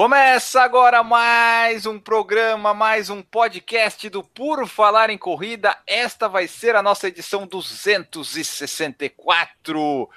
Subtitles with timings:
[0.00, 5.76] Começa agora mais um programa, mais um podcast do Puro Falar em Corrida.
[5.86, 10.08] Esta vai ser a nossa edição 264.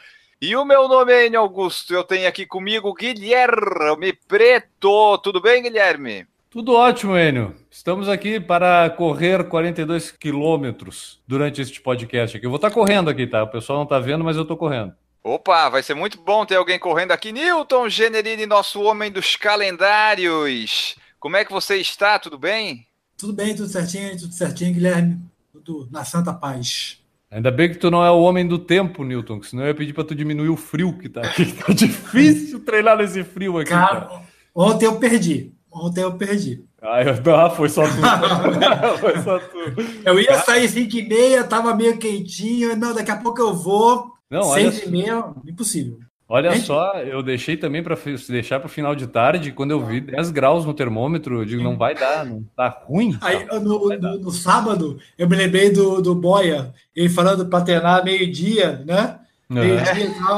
[0.42, 1.94] E o meu nome é Enio Augusto.
[1.94, 5.18] Eu tenho aqui comigo Guilherme Preto.
[5.18, 6.26] Tudo bem, Guilherme?
[6.50, 7.54] Tudo ótimo, Enio.
[7.70, 12.46] Estamos aqui para correr 42 quilômetros durante este podcast aqui.
[12.46, 13.44] Eu vou estar correndo aqui, tá?
[13.44, 14.96] O pessoal não está vendo, mas eu estou correndo.
[15.26, 17.32] Opa, vai ser muito bom ter alguém correndo aqui.
[17.32, 20.98] Newton Generini, nosso homem dos calendários.
[21.18, 22.20] Como é que você está?
[22.20, 22.86] Tudo bem?
[23.18, 25.22] Tudo bem, tudo certinho, tudo certinho, Guilherme.
[25.54, 27.00] Tudo na santa paz.
[27.32, 29.76] Ainda bem que tu não é o homem do tempo, Newton, que senão eu ia
[29.76, 31.54] pedir para tu diminuir o frio que tá aqui.
[31.56, 33.70] Tá difícil treinar nesse frio aqui.
[33.70, 34.22] Cara, cara.
[34.54, 35.54] ontem eu perdi.
[35.72, 36.66] Ontem eu perdi.
[36.82, 37.96] Ah, eu, ah foi só tu.
[39.00, 39.58] foi só tu.
[40.04, 42.76] Eu ia sair 5 e meia, tava meio quentinho.
[42.76, 44.13] Não, daqui a pouco eu vou.
[44.34, 46.00] Não, Seis e meia, impossível.
[46.28, 46.66] Olha Gente?
[46.66, 47.96] só, eu deixei também para
[48.28, 51.62] deixar para o final de tarde, quando eu vi 10 graus no termômetro, eu digo,
[51.62, 53.16] não vai dar, não tá ruim.
[53.22, 58.04] Aí, no, no, no, sábado, eu me lembrei do, do Boia, ele falando para treinar
[58.04, 59.20] meio-dia, né?
[59.48, 59.94] Meio -dia,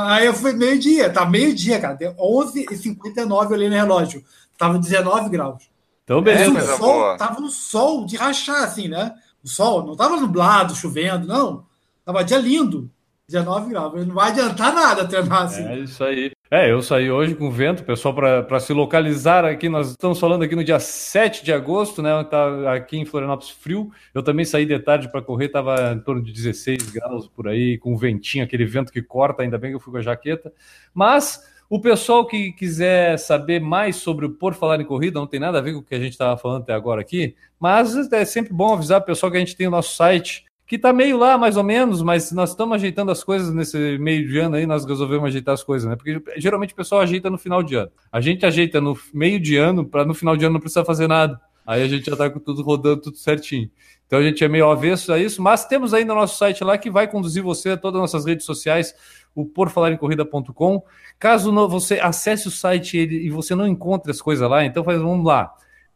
[0.09, 1.93] aí eu fui meio-dia, tá meio-dia, cara.
[1.93, 4.21] Deu 11h59 eu olhei no relógio.
[4.57, 5.69] Tava 19 graus.
[6.03, 6.57] Então, beleza.
[6.57, 9.13] É, sol, tava no sol de rachar, assim, né?
[9.41, 11.63] O sol não tava nublado, chovendo, não.
[12.03, 12.91] Tava dia lindo.
[13.27, 14.05] 19 graus.
[14.05, 15.65] Não vai adiantar nada treinar assim.
[15.65, 16.31] É isso aí.
[16.51, 19.67] É, eu saí hoje com vento, pessoal, para se localizar aqui.
[19.67, 22.23] Nós estamos falando aqui no dia 7 de agosto, né?
[22.23, 23.91] Tá aqui em Florianópolis frio.
[24.13, 27.79] Eu também saí de tarde para correr, estava em torno de 16 graus por aí,
[27.79, 29.41] com ventinho, aquele vento que corta.
[29.41, 30.53] Ainda bem que eu fui com a jaqueta.
[30.93, 35.39] Mas o pessoal que quiser saber mais sobre o Por Falar em Corrida, não tem
[35.39, 38.23] nada a ver com o que a gente estava falando até agora aqui, mas é
[38.23, 41.17] sempre bom avisar o pessoal que a gente tem o nosso site que tá meio
[41.17, 44.65] lá, mais ou menos, mas nós estamos ajeitando as coisas nesse meio de ano aí,
[44.65, 45.95] nós resolvemos ajeitar as coisas, né?
[45.95, 47.91] Porque geralmente o pessoal ajeita no final de ano.
[48.11, 51.07] A gente ajeita no meio de ano, para no final de ano não precisar fazer
[51.07, 51.39] nada.
[51.67, 53.69] Aí a gente já tá com tudo rodando, tudo certinho.
[54.07, 56.77] Então a gente é meio avesso a isso, mas temos ainda o nosso site lá
[56.77, 58.95] que vai conduzir você a todas as nossas redes sociais,
[59.35, 60.83] o porfalarencorrida.com.
[61.19, 64.99] Caso não, você acesse o site e você não encontre as coisas lá, então faz,
[64.99, 65.53] vamos lá.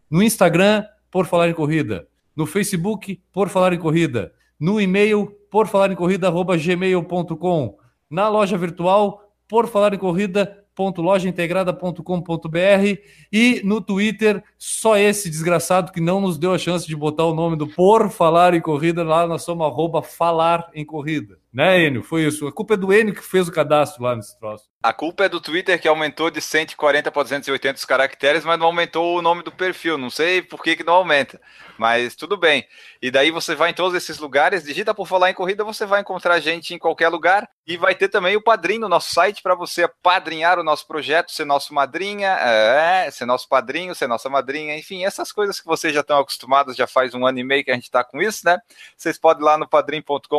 [0.09, 2.07] No Instagram, Por Falar em Corrida.
[2.36, 7.77] No Facebook, Por Falar em Corrida no e-mail por falar em corrida@gmail.com,
[8.09, 10.59] na loja virtual por falar em corrida
[10.97, 17.25] lojaintegrada.com.br e no Twitter, só esse desgraçado que não nos deu a chance de botar
[17.25, 21.37] o nome do Por Falar em Corrida, lá nós somos arroba Falar em Corrida.
[21.51, 22.03] Né, Enio?
[22.03, 22.47] Foi isso.
[22.47, 24.69] A culpa é do Enio que fez o cadastro lá nesse troço.
[24.81, 28.67] A culpa é do Twitter que aumentou de 140 para 280 os caracteres, mas não
[28.67, 29.97] aumentou o nome do perfil.
[29.97, 31.41] Não sei por que, que não aumenta,
[31.77, 32.65] mas tudo bem.
[33.01, 35.99] E daí você vai em todos esses lugares, digita por falar em corrida, você vai
[35.99, 39.53] encontrar gente em qualquer lugar e vai ter também o padrinho no nosso site para
[39.53, 44.77] você padrinhar o nosso projeto, ser nosso madrinha, é, ser nosso padrinho, ser nossa madrinha,
[44.77, 47.71] enfim, essas coisas que vocês já estão acostumados, já faz um ano e meio que
[47.71, 48.57] a gente está com isso, né?
[48.95, 50.29] Vocês podem ir lá no padrim.com.br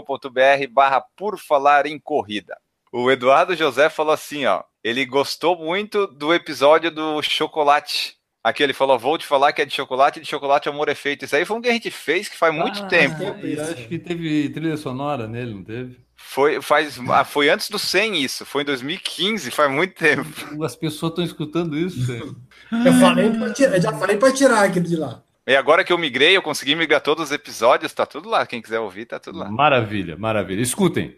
[0.70, 2.56] barra por falar em corrida.
[2.92, 4.62] O Eduardo José falou assim, ó.
[4.82, 8.16] Ele gostou muito do episódio do chocolate.
[8.42, 11.24] Aqui ele falou, vou te falar que é de chocolate, de chocolate amor é feito.
[11.24, 13.22] Isso aí foi um que a gente fez que faz muito ah, tempo.
[13.60, 16.00] Acho que teve trilha sonora nele, não teve?
[16.16, 20.64] Foi, faz, ah, foi antes do 100 isso, foi em 2015, faz muito tempo.
[20.64, 22.12] As pessoas estão escutando isso.
[22.12, 25.22] eu falei pra tirar, já falei para tirar aquilo de lá.
[25.46, 28.46] E agora que eu migrei, eu consegui migrar todos os episódios, tá tudo lá.
[28.46, 29.50] Quem quiser ouvir, tá tudo lá.
[29.50, 30.60] Maravilha, maravilha.
[30.60, 31.16] Escutem.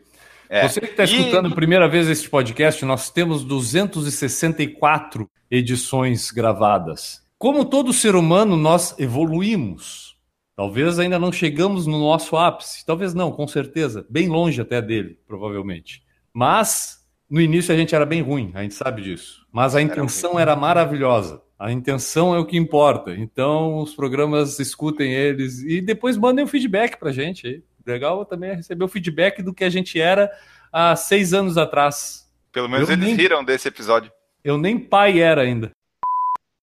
[0.49, 0.69] É.
[0.69, 1.55] Você que está escutando e...
[1.55, 7.23] primeira vez este podcast, nós temos 264 edições gravadas.
[7.39, 10.17] Como todo ser humano, nós evoluímos.
[10.55, 15.19] Talvez ainda não chegamos no nosso ápice, talvez não, com certeza, bem longe até dele,
[15.27, 16.03] provavelmente.
[16.33, 16.99] Mas
[17.29, 19.47] no início a gente era bem ruim, a gente sabe disso.
[19.51, 21.41] Mas a intenção era, era maravilhosa.
[21.63, 23.13] A intenção é o que importa.
[23.13, 27.47] Então, os programas escutem eles e depois mandem um feedback para a gente.
[27.47, 27.63] Aí.
[27.87, 30.29] Legal também é receber o feedback do que a gente era
[30.73, 32.29] há seis anos atrás.
[32.51, 33.15] Pelo menos eu eles nem...
[33.15, 34.11] riram desse episódio.
[34.43, 35.71] Eu nem pai era ainda.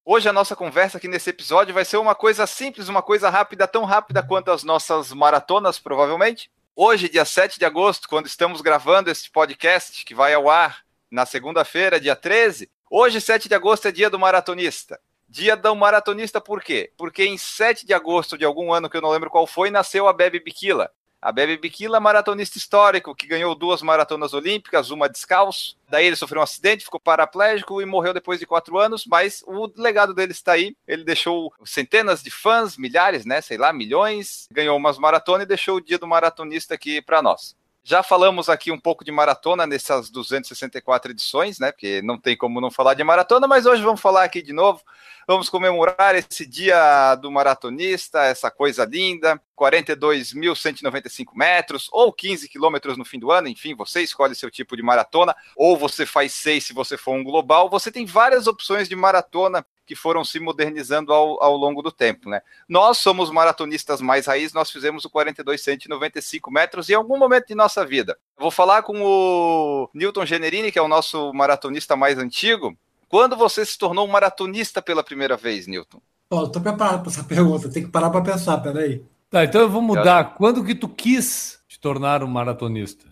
[0.04, 3.66] Hoje a nossa conversa aqui nesse episódio vai ser uma coisa simples, uma coisa rápida,
[3.70, 6.52] tão rápida quanto as nossas maratonas, provavelmente.
[6.76, 10.80] Hoje, dia 7 de agosto, quando estamos gravando este podcast, que vai ao ar
[11.10, 15.00] na segunda-feira, dia 13, Hoje, 7 de agosto, é dia do maratonista.
[15.28, 16.92] Dia do maratonista por quê?
[16.98, 20.08] Porque em 7 de agosto de algum ano que eu não lembro qual foi, nasceu
[20.08, 20.90] a Bebe Bikila.
[21.22, 25.78] A Bebe Bikila, maratonista histórico, que ganhou duas maratonas olímpicas, uma descalço.
[25.88, 29.72] Daí ele sofreu um acidente, ficou paraplégico e morreu depois de quatro anos, mas o
[29.80, 30.76] legado dele está aí.
[30.88, 33.40] Ele deixou centenas de fãs, milhares, né?
[33.40, 34.48] Sei lá, milhões.
[34.52, 37.56] Ganhou umas maratonas e deixou o dia do maratonista aqui para nós.
[37.84, 41.72] Já falamos aqui um pouco de maratona nessas 264 edições, né?
[41.72, 44.82] Porque não tem como não falar de maratona, mas hoje vamos falar aqui de novo.
[45.28, 49.42] Vamos comemorar esse dia do maratonista, essa coisa linda.
[49.58, 54.82] 42.195 metros, ou 15 quilômetros no fim do ano, enfim, você escolhe seu tipo de
[54.82, 57.70] maratona, ou você faz seis se você for um global.
[57.70, 62.30] Você tem várias opções de maratona que foram se modernizando ao, ao longo do tempo,
[62.30, 62.44] né?
[62.68, 67.56] Nós somos maratonistas mais raiz, nós fizemos o 42 195 metros em algum momento de
[67.56, 68.16] nossa vida.
[68.38, 72.78] Eu vou falar com o Newton Generini, que é o nosso maratonista mais antigo.
[73.08, 76.00] Quando você se tornou um maratonista pela primeira vez, Newton?
[76.30, 79.04] Ó, tô preparado para essa pergunta, tem que parar para pensar, peraí.
[79.28, 80.36] Tá, então eu vou mudar.
[80.36, 83.08] Quando que tu quis te tornar um maratonista?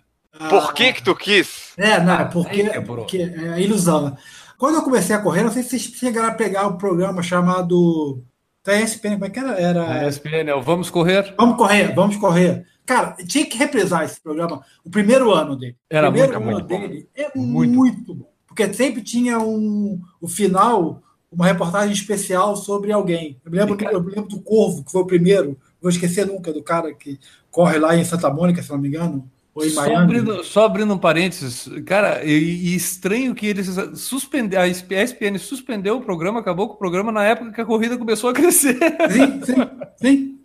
[0.48, 1.74] Por que que tu quis?
[1.76, 4.18] É, não, é porque, porque é ilusão, né?
[4.58, 7.22] Quando eu comecei a correr, não sei se vocês chegaram a pegar o um programa
[7.22, 8.24] chamado.
[8.66, 9.52] Da ESPN, como é que era?
[9.62, 9.92] era...
[9.92, 11.34] A ESPN, é o Vamos Correr?
[11.38, 12.66] Vamos correr, vamos correr.
[12.86, 15.78] Cara, tinha que reprisar esse programa, o primeiro ano dele.
[15.90, 18.30] Era o primeiro muito, ano muito dele é muito, muito bom.
[18.48, 21.02] Porque sempre tinha um, o final,
[21.32, 23.40] uma reportagem especial sobre alguém.
[23.46, 25.58] Eu me lembro, eu me lembro do Corvo, que foi o primeiro.
[25.82, 27.20] Vou esquecer nunca do cara que
[27.52, 29.30] corre lá em Santa Mônica, se não me engano.
[29.70, 35.38] Só abrindo, só abrindo, um parênteses, cara, e, e estranho que eles suspenderam, a ESPN
[35.40, 38.78] suspendeu o programa, acabou com o programa na época que a corrida começou a crescer.
[39.10, 39.56] Sim, sim,
[40.02, 40.40] sim.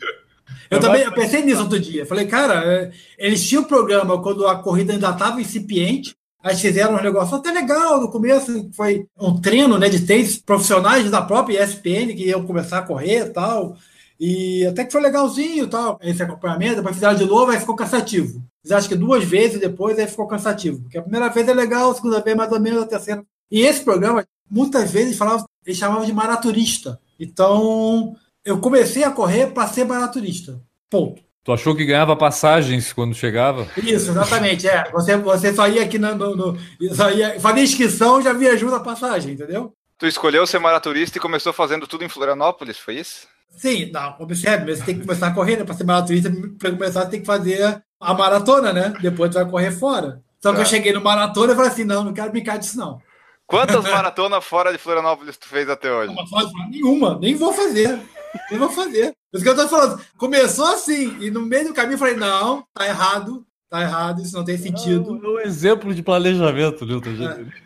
[0.71, 2.07] Eu é também eu pensei nisso outro dia.
[2.07, 6.95] Falei, cara, é, eles tinham o programa quando a corrida ainda estava incipiente, aí fizeram
[6.95, 11.63] um negócio até legal no começo, foi um treino né, de três profissionais da própria
[11.63, 13.77] ESPN que iam começar a correr e tal.
[14.19, 18.43] E até que foi legalzinho tal, esse acompanhamento, depois fizeram de novo, aí ficou cansativo.
[18.63, 20.81] Fiz acho que duas vezes depois, aí ficou cansativo.
[20.83, 23.25] Porque a primeira vez é legal, a segunda vez mais ou menos, a terceira.
[23.51, 27.01] E esse programa, muitas vezes, falava, eles chamavam de maraturista.
[27.19, 30.61] Então, eu comecei a correr para ser maraturista.
[30.89, 31.23] Ponto.
[31.45, 33.67] Tu achou que ganhava passagens quando chegava?
[33.77, 34.69] Isso, exatamente.
[34.69, 34.89] É.
[34.93, 36.15] Você, você só ia aqui no.
[36.15, 36.59] no, no
[36.95, 39.73] só ia, fazia inscrição já viajou na passagem, entendeu?
[39.99, 43.27] Tu escolheu ser maraturista e começou fazendo tudo em Florianópolis, foi isso?
[43.57, 45.65] Sim, não, observe, mas você tem que começar a correr, né?
[45.65, 48.93] Para ser maratonista, para começar, você tem que fazer a maratona, né?
[49.01, 50.23] Depois você vai correr fora.
[50.41, 50.71] Só que eu tá.
[50.71, 53.01] cheguei no maratona e falei assim: não, não quero brincar disso, não.
[53.47, 56.13] Quantas maratonas fora de Florianópolis tu fez até hoje?
[56.15, 58.01] Não, nenhuma, nem vou fazer.
[58.51, 59.15] Nem vou fazer.
[59.33, 60.01] Isso que eu tô falando.
[60.17, 64.37] Começou assim, e no meio do caminho eu falei: não, tá errado, Tá errado, isso
[64.37, 65.19] não tem sentido.
[65.25, 67.09] É um exemplo de planejamento, Nilton.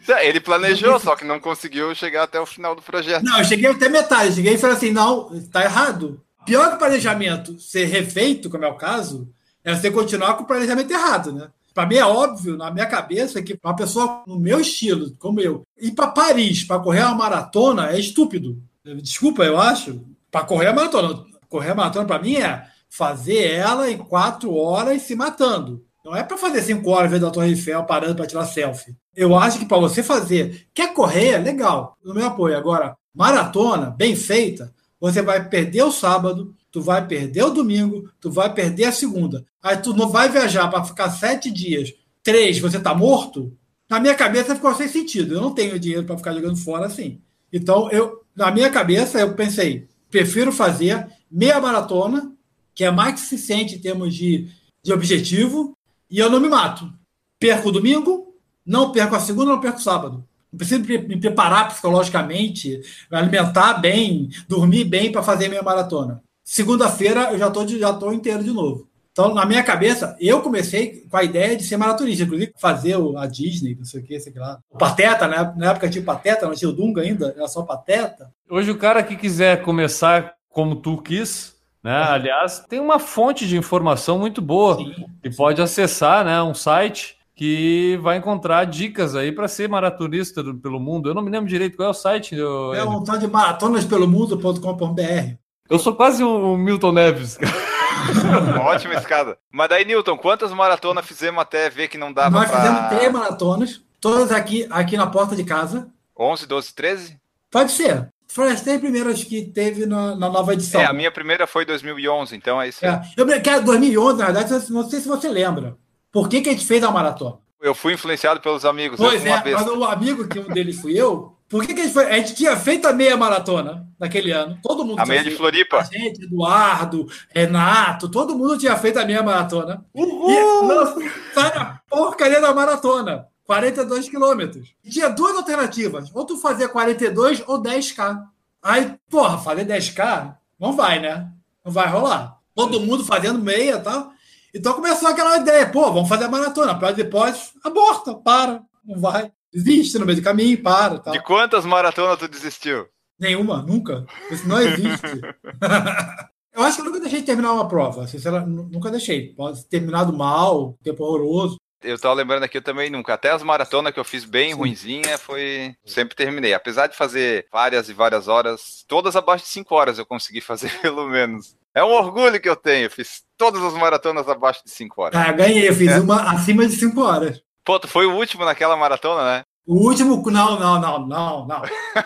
[0.09, 0.29] É.
[0.29, 3.25] Ele planejou, só que não conseguiu chegar até o final do projeto.
[3.25, 4.37] Não, eu cheguei até metade.
[4.37, 6.23] Cheguei e falei assim: não, tá errado.
[6.45, 9.29] Pior que o planejamento ser refeito, como é o caso,
[9.65, 11.49] é você continuar com o planejamento errado, né?
[11.75, 15.65] Para mim é óbvio, na minha cabeça, que uma pessoa no meu estilo, como eu,
[15.77, 18.63] ir para Paris para correr uma maratona é estúpido.
[19.03, 20.01] Desculpa, eu acho.
[20.31, 21.25] Para correr a maratona.
[21.49, 25.85] Correr a maratona, para mim, é fazer ela em quatro horas se matando.
[26.07, 28.95] Não é para fazer cinco horas vendo a Torre Eiffel parando para tirar selfie.
[29.13, 32.57] Eu acho que para você fazer, quer correr, legal, no meu apoio.
[32.57, 38.31] Agora, maratona, bem feita, você vai perder o sábado, tu vai perder o domingo, tu
[38.31, 39.45] vai perder a segunda.
[39.61, 43.53] Aí tu não vai viajar para ficar sete dias, três, você tá morto.
[43.91, 45.35] Na minha cabeça ficou sem sentido.
[45.35, 47.21] Eu não tenho dinheiro para ficar jogando fora assim.
[47.53, 52.33] Então, eu, na minha cabeça, eu pensei, prefiro fazer meia maratona,
[52.73, 54.49] que é mais que suficiente em termos de,
[54.85, 55.76] de objetivo,
[56.11, 56.91] e eu não me mato.
[57.39, 58.35] Perco o domingo,
[58.65, 60.25] não perco a segunda, não perco o sábado.
[60.53, 66.23] Não preciso me preparar psicologicamente, alimentar bem, dormir bem para fazer minha maratona.
[66.43, 68.89] Segunda-feira eu já estou já tô inteiro de novo.
[69.17, 73.27] Então, na minha cabeça, eu comecei com a ideia de ser maratonista, inclusive fazer a
[73.27, 74.59] Disney, não sei o que, sei lá.
[74.71, 75.55] O Pateta, né?
[75.57, 78.31] Na época tinha Pateta, não tinha o Dunga ainda, era só Pateta.
[78.49, 81.56] Hoje o cara que quiser começar como tu quis,
[81.87, 82.01] né?
[82.01, 82.03] É.
[82.03, 85.37] Aliás, tem uma fonte de informação muito boa sim, que sim.
[85.37, 86.43] pode acessar, né?
[86.43, 91.09] Um site que vai encontrar dicas aí para ser maratonista do, pelo mundo.
[91.09, 92.35] Eu não me lembro direito qual é o site.
[92.35, 95.35] Eu, é um tal de maratonaspelomundo.com.br.
[95.71, 97.39] Eu sou quase um Milton Neves.
[98.61, 99.39] Ótima escada.
[99.53, 102.63] Mas daí, Newton, quantas maratonas fizemos até ver que não dava Nós pra...
[102.63, 105.89] fizemos três maratonas, todas aqui, aqui na porta de casa.
[106.19, 107.17] 11, 12, 13?
[107.49, 108.09] Pode ser.
[108.45, 110.81] As três primeiras que teve na, na, nova edição.
[110.81, 112.85] É, a minha primeira foi 2011, então é isso.
[112.85, 113.03] É.
[113.17, 115.77] Eu, que é 2011, na verdade, não sei se você lembra.
[116.13, 117.39] Por que, que a gente fez a maratona?
[117.61, 118.99] Eu fui influenciado pelos amigos.
[118.99, 121.95] Pois é, mas o amigo que um deles fui eu, Por que, que a, gente
[121.95, 122.07] foi?
[122.07, 124.59] a gente tinha feito a meia maratona naquele ano.
[124.63, 125.01] Todo mundo.
[125.01, 125.79] A meia de Floripa.
[125.79, 129.85] A gente, Eduardo, Renato, todo mundo tinha feito a meia maratona.
[129.95, 130.31] Uhul!
[130.31, 133.27] E lançaram a porcaria da maratona.
[133.47, 134.75] 42 quilômetros.
[134.89, 136.11] Tinha duas alternativas.
[136.13, 138.23] Ou tu fazia 42 ou 10K.
[138.63, 141.31] Aí, porra, fazer 10K não vai, né?
[141.65, 142.39] Não vai rolar.
[142.55, 144.11] Todo mundo fazendo meia e tal.
[144.55, 146.79] Então começou aquela ideia, pô, vamos fazer a maratona.
[146.79, 149.31] Para depois, aborta, para, não vai.
[149.53, 150.99] Desiste no meio do caminho, para.
[150.99, 151.13] Tal.
[151.13, 152.87] De quantas maratonas tu desistiu?
[153.19, 154.05] Nenhuma, nunca.
[154.31, 155.07] Isso não existe.
[156.53, 158.07] eu acho que eu nunca deixei de terminar uma prova.
[158.07, 159.35] Sinceramente, nunca deixei.
[159.35, 161.57] Pode ter terminado mal, tempo horroroso.
[161.83, 163.15] Eu tava lembrando aqui, eu também nunca.
[163.15, 164.57] Até as maratonas que eu fiz bem Sim.
[164.57, 165.75] ruinzinha, foi.
[165.85, 166.55] Sempre terminei.
[166.55, 170.71] Apesar de fazer várias e várias horas, todas abaixo de 5 horas eu consegui fazer,
[170.81, 171.55] pelo menos.
[171.75, 172.91] É um orgulho que eu tenho.
[172.91, 175.21] Fiz todas as maratonas abaixo de 5 horas.
[175.21, 175.69] Ah, ganhei.
[175.69, 176.01] Eu fiz é.
[176.01, 177.43] uma acima de 5 horas.
[177.65, 179.43] Pô, tu foi o último naquela maratona, né?
[179.67, 180.23] O último.
[180.31, 181.63] Não, não, não, não, não.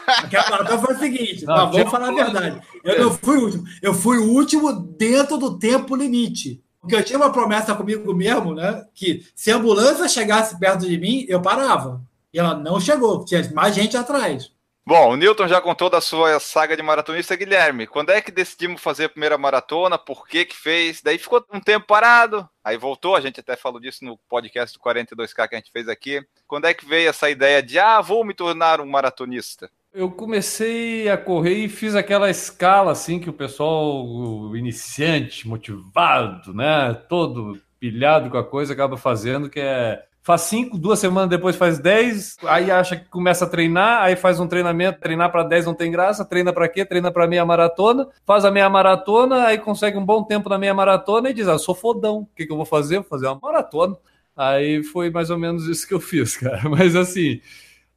[0.07, 1.45] Aquela maratona foi o seguinte.
[1.45, 2.61] Não, não vamos falar a verdade.
[2.83, 3.65] Eu não fui o último.
[3.83, 6.63] Eu fui o último dentro do tempo limite.
[6.81, 8.87] Porque eu tinha uma promessa comigo mesmo, né?
[8.95, 12.01] Que se a ambulância chegasse perto de mim, eu parava.
[12.33, 14.51] E ela não chegou, tinha mais gente atrás.
[14.87, 17.87] Bom, o Newton já contou da sua saga de maratonista, Guilherme.
[17.87, 19.99] Quando é que decidimos fazer a primeira maratona?
[19.99, 21.03] Por que que fez?
[21.03, 24.83] Daí ficou um tempo parado, aí voltou, a gente até falou disso no podcast do
[24.83, 26.27] 42K que a gente fez aqui.
[26.49, 29.71] Quando é que veio essa ideia de, ah, vou me tornar um maratonista?
[29.93, 36.55] Eu comecei a correr e fiz aquela escala assim que o pessoal o iniciante, motivado,
[36.55, 41.57] né, todo pilhado com a coisa acaba fazendo, que é faz cinco, duas semanas depois
[41.57, 45.67] faz dez, aí acha que começa a treinar, aí faz um treinamento, treinar para dez
[45.67, 46.85] não tem graça, treina para quê?
[46.85, 50.75] Treina para meia maratona, faz a meia maratona, aí consegue um bom tempo na meia
[50.75, 52.97] maratona e diz: "Ah, sou fodão, o que, que eu vou fazer?
[52.97, 53.97] Vou fazer uma maratona".
[54.37, 56.69] Aí foi mais ou menos isso que eu fiz, cara.
[56.69, 57.41] Mas assim,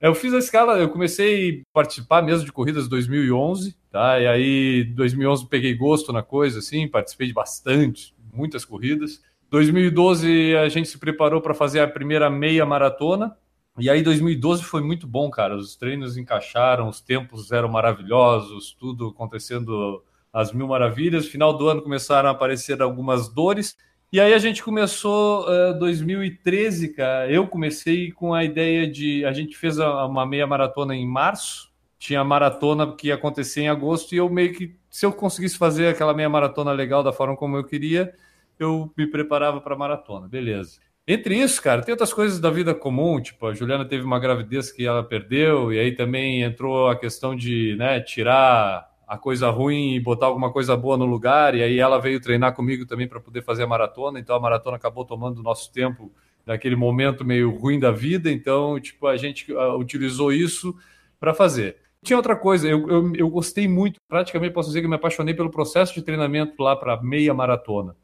[0.04, 4.20] eu fiz a escala, eu comecei a participar mesmo de corridas em 2011, tá?
[4.20, 9.22] E aí, 2011 peguei gosto na coisa, assim, participei de bastante, muitas corridas.
[9.50, 13.34] 2012 a gente se preparou para fazer a primeira meia maratona.
[13.80, 15.56] E aí 2012 foi muito bom, cara.
[15.56, 21.28] Os treinos encaixaram, os tempos eram maravilhosos, tudo acontecendo às mil maravilhas.
[21.28, 23.78] Final do ano começaram a aparecer algumas dores.
[24.14, 27.32] E aí a gente começou uh, 2013, cara.
[27.32, 29.26] Eu comecei com a ideia de.
[29.26, 31.72] A gente fez a, uma meia maratona em março.
[31.98, 35.58] Tinha a maratona que ia acontecer em agosto, e eu meio que, se eu conseguisse
[35.58, 38.14] fazer aquela meia maratona legal da forma como eu queria,
[38.60, 40.28] eu me preparava para a maratona.
[40.28, 40.80] Beleza.
[41.08, 44.72] Entre isso, cara, tem outras coisas da vida comum, tipo, a Juliana teve uma gravidez
[44.72, 49.96] que ela perdeu, e aí também entrou a questão de né, tirar a coisa ruim
[49.96, 51.56] e botar alguma coisa boa no lugar.
[51.56, 54.20] E aí ela veio treinar comigo também para poder fazer a maratona.
[54.20, 56.12] Então a maratona acabou tomando o nosso tempo
[56.46, 58.32] naquele momento meio ruim da vida.
[58.32, 60.76] Então, tipo, a gente uh, utilizou isso
[61.20, 61.78] para fazer.
[62.04, 65.50] Tinha outra coisa, eu, eu, eu, gostei muito, praticamente posso dizer que me apaixonei pelo
[65.50, 67.96] processo de treinamento lá para meia maratona.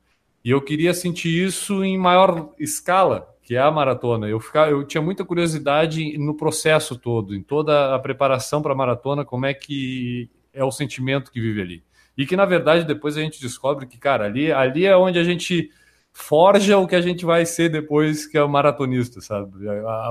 [0.44, 4.30] E eu queria sentir isso em maior escala, que é a maratona.
[4.30, 8.76] Eu, ficava, eu tinha muita curiosidade no processo todo, em toda a preparação para a
[8.76, 11.84] maratona, como é que é o sentimento que vive ali.
[12.18, 15.24] E que, na verdade, depois a gente descobre que, cara, ali, ali é onde a
[15.24, 15.72] gente
[16.12, 19.52] forja o que a gente vai ser depois que é maratonista, sabe?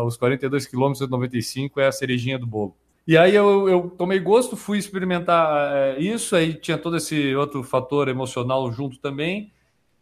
[0.06, 2.74] Os 42 quilômetros de 95 é a cerejinha do bolo.
[3.06, 7.62] E aí eu, eu tomei gosto, fui experimentar é, isso, aí tinha todo esse outro
[7.62, 9.50] fator emocional junto também.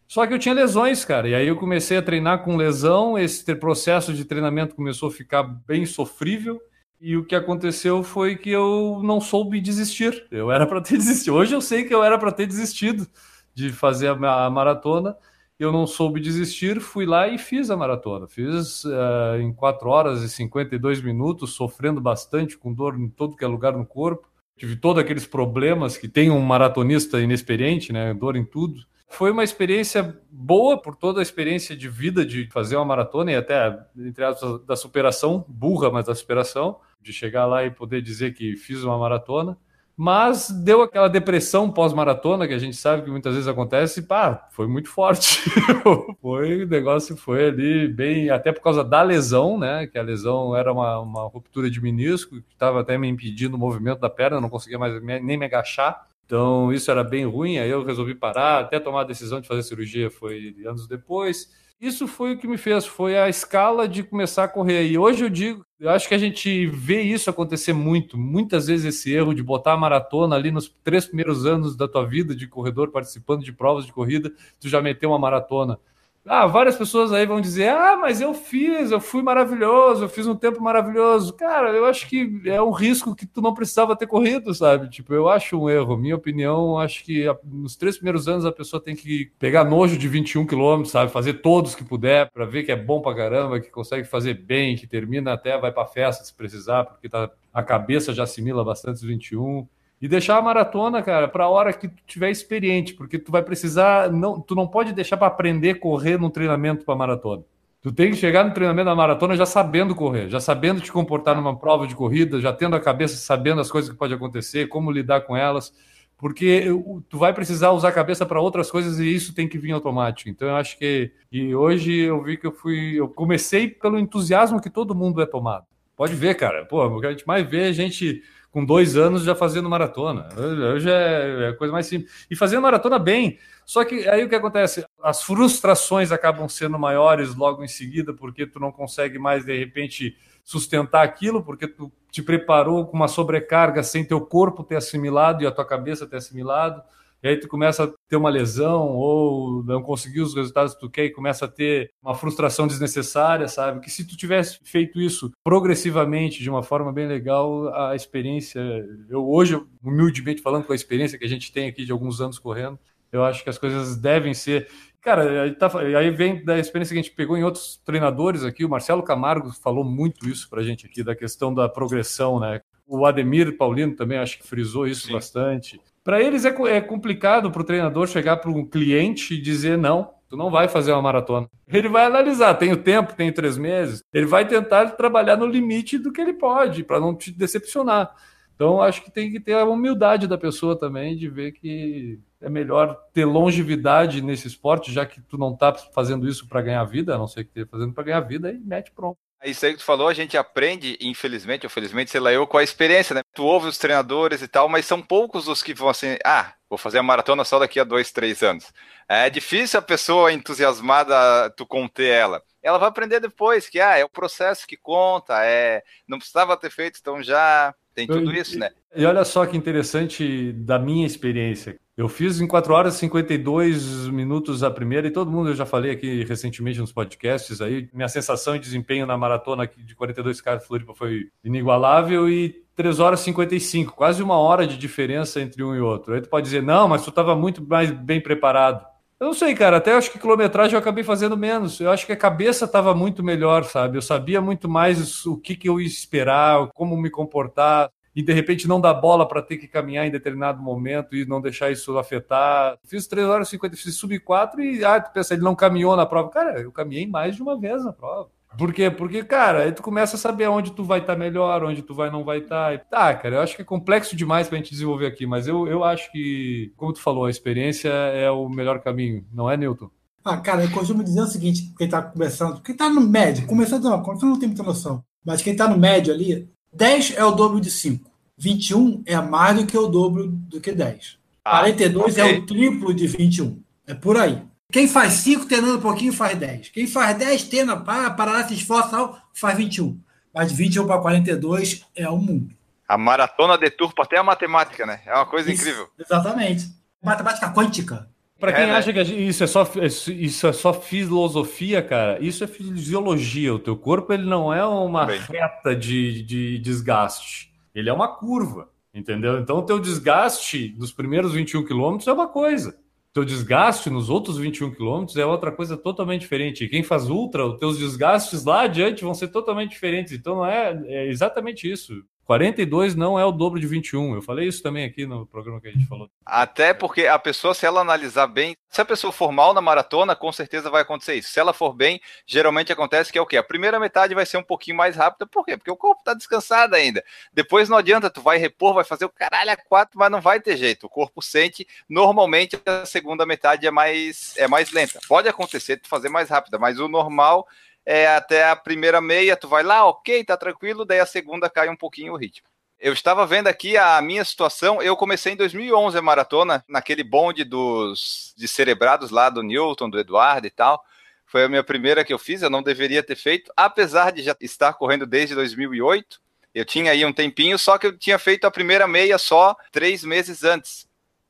[0.07, 3.53] Só que eu tinha lesões, cara, e aí eu comecei a treinar com lesão, esse
[3.55, 6.61] processo de treinamento começou a ficar bem sofrível,
[6.99, 10.25] e o que aconteceu foi que eu não soube desistir.
[10.31, 11.35] Eu era para ter desistido.
[11.35, 13.07] Hoje eu sei que eu era para ter desistido
[13.53, 15.15] de fazer a maratona.
[15.59, 18.27] Eu não soube desistir, fui lá e fiz a maratona.
[18.27, 23.43] Fiz uh, em 4 horas e 52 minutos, sofrendo bastante, com dor em todo que
[23.43, 24.27] é lugar no corpo.
[24.55, 28.13] Tive todos aqueles problemas que tem um maratonista inexperiente, né?
[28.13, 28.81] Dor em tudo.
[29.07, 33.35] Foi uma experiência boa por toda a experiência de vida de fazer uma maratona e
[33.35, 38.33] até, entre aspas, da superação, burra, mas da superação, de chegar lá e poder dizer
[38.33, 39.57] que fiz uma maratona.
[39.99, 44.47] Mas deu aquela depressão pós-maratona que a gente sabe que muitas vezes acontece, e pá,
[44.51, 45.41] foi muito forte.
[46.21, 49.87] foi, o negócio foi ali bem, até por causa da lesão, né?
[49.87, 53.59] Que a lesão era uma, uma ruptura de menisco, que estava até me impedindo o
[53.59, 56.07] movimento da perna, não conseguia mais nem me agachar.
[56.27, 59.63] Então, isso era bem ruim, aí eu resolvi parar, até tomar a decisão de fazer
[59.63, 61.49] cirurgia foi anos depois.
[61.79, 64.87] Isso foi o que me fez, foi a escala de começar a correr.
[64.87, 68.85] E hoje eu digo, eu acho que a gente vê isso acontecer muito, muitas vezes
[68.95, 72.47] esse erro de botar a maratona ali nos três primeiros anos da tua vida de
[72.47, 75.79] corredor, participando de provas de corrida, tu já meteu uma maratona.
[76.27, 80.27] Ah, várias pessoas aí vão dizer: ah, mas eu fiz, eu fui maravilhoso, eu fiz
[80.27, 81.33] um tempo maravilhoso.
[81.33, 84.89] Cara, eu acho que é um risco que tu não precisava ter corrido, sabe?
[84.89, 85.95] Tipo, eu acho um erro.
[85.95, 90.07] Minha opinião, acho que nos três primeiros anos a pessoa tem que pegar nojo de
[90.07, 91.11] 21 quilômetros, sabe?
[91.11, 94.75] Fazer todos que puder, para ver que é bom pra caramba, que consegue fazer bem,
[94.75, 98.95] que termina até, vai pra festa se precisar, porque tá, a cabeça já assimila bastante
[98.95, 99.67] os 21
[100.01, 103.41] e deixar a maratona, cara, para a hora que tu tiver experiente, porque tu vai
[103.41, 107.43] precisar, não, tu não pode deixar para aprender a correr no treinamento para maratona.
[107.81, 111.35] Tu tem que chegar no treinamento da maratona já sabendo correr, já sabendo te comportar
[111.35, 114.91] numa prova de corrida, já tendo a cabeça sabendo as coisas que pode acontecer, como
[114.91, 115.73] lidar com elas,
[116.17, 116.65] porque
[117.07, 120.29] tu vai precisar usar a cabeça para outras coisas e isso tem que vir automático.
[120.29, 124.59] Então eu acho que e hoje eu vi que eu fui, eu comecei pelo entusiasmo
[124.61, 125.65] que todo mundo é tomado.
[125.95, 126.65] Pode ver, cara.
[126.65, 130.29] Pô, o que a gente mais vê é gente com dois anos já fazendo maratona.
[130.73, 132.25] Hoje é, é coisa mais simples.
[132.29, 133.37] E fazendo maratona bem.
[133.65, 134.85] Só que aí o que acontece?
[135.03, 140.17] As frustrações acabam sendo maiores logo em seguida, porque tu não consegue mais, de repente,
[140.43, 145.47] sustentar aquilo, porque tu te preparou com uma sobrecarga sem teu corpo ter assimilado e
[145.47, 146.81] a tua cabeça ter assimilado
[147.21, 151.05] e aí tu começa ter uma lesão ou não conseguir os resultados que tu quer
[151.05, 153.81] e começa a ter uma frustração desnecessária, sabe?
[153.81, 158.61] Que se tu tivesse feito isso progressivamente, de uma forma bem legal, a experiência,
[159.09, 162.39] eu hoje, humildemente falando com a experiência que a gente tem aqui de alguns anos
[162.39, 162.79] correndo,
[163.11, 164.67] eu acho que as coisas devem ser
[165.07, 168.65] Cara, aí, tá, aí, vem da experiência que a gente pegou em outros treinadores aqui.
[168.65, 172.59] O Marcelo Camargo falou muito isso para a gente aqui, da questão da progressão, né?
[172.85, 175.13] O Ademir Paulino também acho que frisou isso Sim.
[175.13, 175.79] bastante.
[176.07, 180.13] Para eles é, é complicado para o treinador chegar para um cliente e dizer não,
[180.29, 181.49] tu não vai fazer uma maratona.
[181.67, 184.01] Ele vai analisar, tem o tempo, tem três meses.
[184.13, 188.15] Ele vai tentar trabalhar no limite do que ele pode, para não te decepcionar.
[188.55, 192.49] Então, acho que tem que ter a humildade da pessoa também de ver que é
[192.49, 197.15] melhor ter longevidade nesse esporte, já que tu não está fazendo isso para ganhar vida,
[197.15, 199.17] a não ser que esteja fazendo para ganhar vida, e mete pronto.
[199.43, 202.57] Isso aí que tu falou, a gente aprende, infelizmente, ou felizmente, sei lá, eu, com
[202.57, 203.21] a experiência, né?
[203.33, 206.77] Tu ouve os treinadores e tal, mas são poucos os que vão assim, ah, vou
[206.77, 208.73] fazer a maratona só daqui a dois, três anos.
[209.07, 212.43] É difícil a pessoa entusiasmada, tu conter ela.
[212.63, 216.71] Ela vai aprender depois que, ah, é o processo que conta, é, não precisava ter
[216.71, 218.69] feito, então já tem tudo isso, né?
[218.95, 221.75] E olha só que interessante da minha experiência.
[221.97, 225.65] Eu fiz em 4 horas e 52 minutos a primeira, e todo mundo, eu já
[225.65, 230.93] falei aqui recentemente nos podcasts aí, minha sensação de desempenho na maratona de 42K Floripa
[230.93, 235.79] foi inigualável e 3 horas e 55, quase uma hora de diferença entre um e
[235.79, 236.13] outro.
[236.13, 238.85] Aí tu pode dizer, não, mas tu estava muito mais bem preparado.
[239.19, 241.79] Eu não sei, cara, até acho que quilometragem eu acabei fazendo menos.
[241.79, 243.97] Eu acho que a cabeça estava muito melhor, sabe?
[243.97, 248.33] Eu sabia muito mais o que, que eu ia esperar, como me comportar e de
[248.33, 251.99] repente não dá bola para ter que caminhar em determinado momento e não deixar isso
[251.99, 252.77] afetar.
[252.83, 255.95] Fiz 3 horas e 50, fiz sub 4 e ah, tu pensa, ele não caminhou
[255.95, 256.29] na prova.
[256.29, 258.29] Cara, eu caminhei mais de uma vez na prova.
[258.57, 258.89] Por quê?
[258.89, 261.93] Porque, cara, aí tu começa a saber onde tu vai estar tá melhor, onde tu
[261.93, 262.79] vai não vai estar.
[262.79, 262.85] Tá.
[262.89, 265.83] Tá, cara, eu acho que é complexo demais pra gente desenvolver aqui, mas eu, eu
[265.83, 269.89] acho que, como tu falou, a experiência é o melhor caminho, não é, Newton?
[270.23, 273.83] Ah, cara, eu costumo dizer o seguinte, quem tá começando, quem tá no médio, começando
[273.83, 277.31] não, começando não tem muita noção, mas quem tá no médio ali, 10 é o
[277.31, 278.09] dobro de 5.
[278.37, 281.17] 21 é mais do que o dobro do que 10.
[281.43, 282.23] Ah, 42 okay.
[282.23, 283.61] é o triplo de 21.
[283.87, 284.43] É por aí.
[284.71, 286.69] Quem faz 5 treinando um pouquinho faz 10.
[286.69, 289.97] Quem faz 10 treina para, para se esforça, faz 21.
[290.33, 292.53] Mas de 21 para 42 é o mundo.
[292.87, 295.01] A maratona deturpa até a matemática, né?
[295.05, 295.87] É uma coisa isso, incrível.
[295.97, 296.65] Exatamente.
[297.01, 298.09] Matemática quântica.
[298.39, 298.75] Para quem é, né?
[298.75, 303.53] acha que isso é, só, isso é só filosofia, cara, isso é fisiologia.
[303.53, 305.19] O teu corpo ele não é uma Bem.
[305.19, 307.51] reta de, de desgaste.
[307.73, 309.39] Ele é uma curva, entendeu?
[309.39, 312.77] Então, o teu desgaste nos primeiros 21 quilômetros é uma coisa.
[313.13, 316.63] Teu desgaste nos outros 21 quilômetros é outra coisa totalmente diferente.
[316.63, 320.13] E quem faz ultra, os teus desgastes lá adiante vão ser totalmente diferentes.
[320.13, 321.93] Então, não é, é exatamente isso.
[322.27, 324.15] 42 não é o dobro de 21.
[324.15, 326.11] Eu falei isso também aqui no programa que a gente falou.
[326.25, 330.13] Até porque a pessoa, se ela analisar bem, se a pessoa for mal na maratona,
[330.13, 331.29] com certeza vai acontecer isso.
[331.29, 333.37] Se ela for bem, geralmente acontece que é o quê?
[333.37, 335.25] A primeira metade vai ser um pouquinho mais rápida.
[335.25, 335.55] Por quê?
[335.55, 337.01] Porque o corpo está descansado ainda.
[337.31, 340.41] Depois não adianta, tu vai repor, vai fazer o caralho a quatro, mas não vai
[340.41, 340.85] ter jeito.
[340.85, 341.65] O corpo sente.
[341.87, 344.99] Normalmente a segunda metade é mais, é mais lenta.
[345.07, 347.47] Pode acontecer tu fazer mais rápida, mas o normal
[347.89, 351.69] é, até a primeira meia, tu vai lá, ok, tá tranquilo, daí a segunda cai
[351.69, 352.45] um pouquinho o ritmo.
[352.77, 354.81] Eu estava vendo aqui a minha situação.
[354.81, 360.45] Eu comecei em 2011 a maratona, naquele bonde dos cerebrados lá do Newton, do Eduardo
[360.45, 360.83] e tal.
[361.25, 364.35] Foi a minha primeira que eu fiz, eu não deveria ter feito, apesar de já
[364.41, 366.19] estar correndo desde 2008.
[366.53, 370.03] Eu tinha aí um tempinho, só que eu tinha feito a primeira meia só três
[370.03, 370.86] meses antes.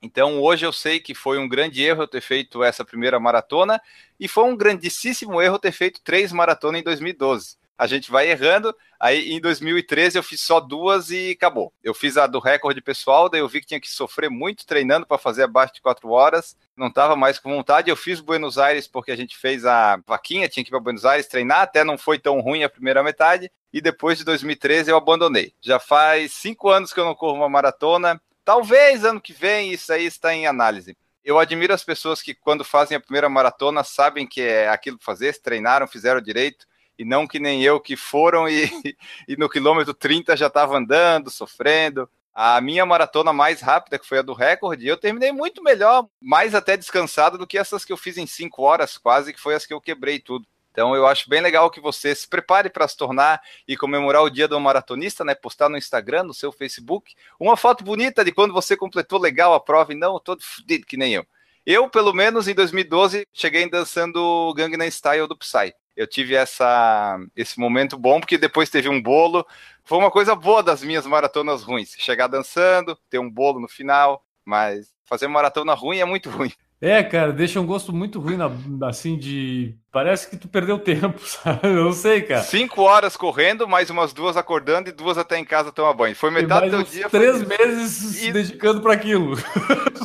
[0.07, 3.81] Então hoje eu sei que foi um grande erro eu ter feito essa primeira maratona
[4.17, 8.75] e foi um grandíssimo erro ter feito três maratonas em 2012 a gente vai errando.
[8.99, 11.71] Aí em 2013 eu fiz só duas e acabou.
[11.83, 15.05] Eu fiz a do recorde pessoal, daí eu vi que tinha que sofrer muito treinando
[15.05, 16.57] para fazer abaixo de quatro horas.
[16.75, 17.89] Não estava mais com vontade.
[17.91, 21.05] Eu fiz Buenos Aires porque a gente fez a vaquinha, tinha que ir para Buenos
[21.05, 21.61] Aires treinar.
[21.61, 23.51] Até não foi tão ruim a primeira metade.
[23.71, 25.53] E depois de 2013 eu abandonei.
[25.61, 28.19] Já faz cinco anos que eu não corro uma maratona.
[28.47, 30.97] Talvez ano que vem isso aí está em análise.
[31.21, 35.03] Eu admiro as pessoas que, quando fazem a primeira maratona, sabem que é aquilo que
[35.03, 36.65] fazer, treinaram, fizeram direito
[36.97, 38.71] e não que nem eu que foram e,
[39.27, 42.10] e no quilômetro 30 já estava andando, sofrendo.
[42.33, 46.55] A minha maratona mais rápida, que foi a do recorde, eu terminei muito melhor, mais
[46.55, 49.65] até descansado do que essas que eu fiz em 5 horas, quase, que foi as
[49.65, 50.47] que eu quebrei tudo.
[50.77, 54.29] Então eu acho bem legal que você se prepare para se tornar e comemorar o
[54.29, 55.33] dia do maratonista, né?
[55.33, 59.59] Postar no Instagram, no seu Facebook, uma foto bonita de quando você completou legal a
[59.59, 61.25] prova e não todo fudido que nem eu.
[61.65, 67.59] Eu, pelo menos em 2012, cheguei dançando Gangnam Style do Psy eu tive essa, esse
[67.59, 69.43] momento bom, porque depois teve um bolo.
[69.83, 71.95] Foi uma coisa boa das minhas maratonas ruins.
[71.97, 76.53] Chegar dançando, ter um bolo no final, mas fazer maratona ruim é muito ruim.
[76.79, 78.37] É, cara, deixa um gosto muito ruim,
[78.83, 79.75] assim, de.
[79.91, 81.59] Parece que tu perdeu tempo, sabe?
[81.63, 82.43] Eu não sei, cara.
[82.43, 86.15] Cinco horas correndo, mais umas duas acordando e duas até em casa tomar banho.
[86.15, 87.09] Foi metade do dia.
[87.09, 88.13] Três meses e...
[88.13, 89.35] se dedicando para aquilo.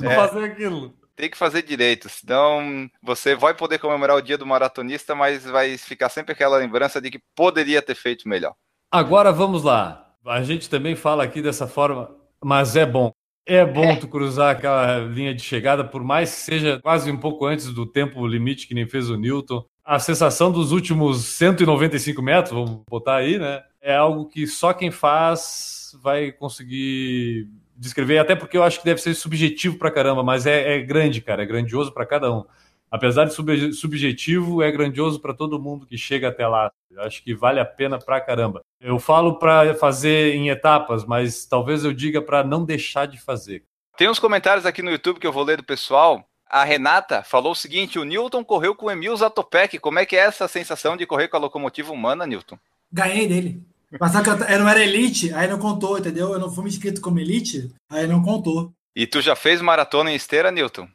[0.02, 0.16] É.
[0.16, 5.14] fazer aquilo tem que fazer direito, senão você vai poder comemorar o dia do maratonista,
[5.14, 8.54] mas vai ficar sempre aquela lembrança de que poderia ter feito melhor.
[8.90, 10.14] Agora vamos lá.
[10.26, 12.10] A gente também fala aqui dessa forma,
[12.42, 13.12] mas é bom.
[13.44, 13.96] É bom é.
[13.96, 17.84] tu cruzar aquela linha de chegada, por mais que seja quase um pouco antes do
[17.84, 19.64] tempo limite que nem fez o Newton.
[19.84, 23.62] A sensação dos últimos 195 metros, vamos botar aí, né?
[23.80, 29.00] É algo que só quem faz vai conseguir descrever, até porque eu acho que deve
[29.00, 32.44] ser subjetivo pra caramba, mas é, é grande, cara, é grandioso para cada um.
[32.92, 36.70] Apesar de sub, subjetivo, é grandioso para todo mundo que chega até lá.
[36.90, 38.60] Eu acho que vale a pena pra caramba.
[38.78, 43.64] Eu falo para fazer em etapas, mas talvez eu diga para não deixar de fazer.
[43.96, 46.22] Tem uns comentários aqui no YouTube que eu vou ler do pessoal.
[46.46, 49.78] A Renata falou o seguinte: o Newton correu com o Emil Zatopek.
[49.78, 52.58] Como é que é essa sensação de correr com a locomotiva humana, Newton?
[52.92, 53.62] Ganhei dele.
[53.98, 56.30] Mas só que eu, não era elite, aí não contou, entendeu?
[56.30, 58.70] Eu não fui inscrito como elite, aí não contou.
[58.94, 60.86] E tu já fez maratona em esteira, Newton?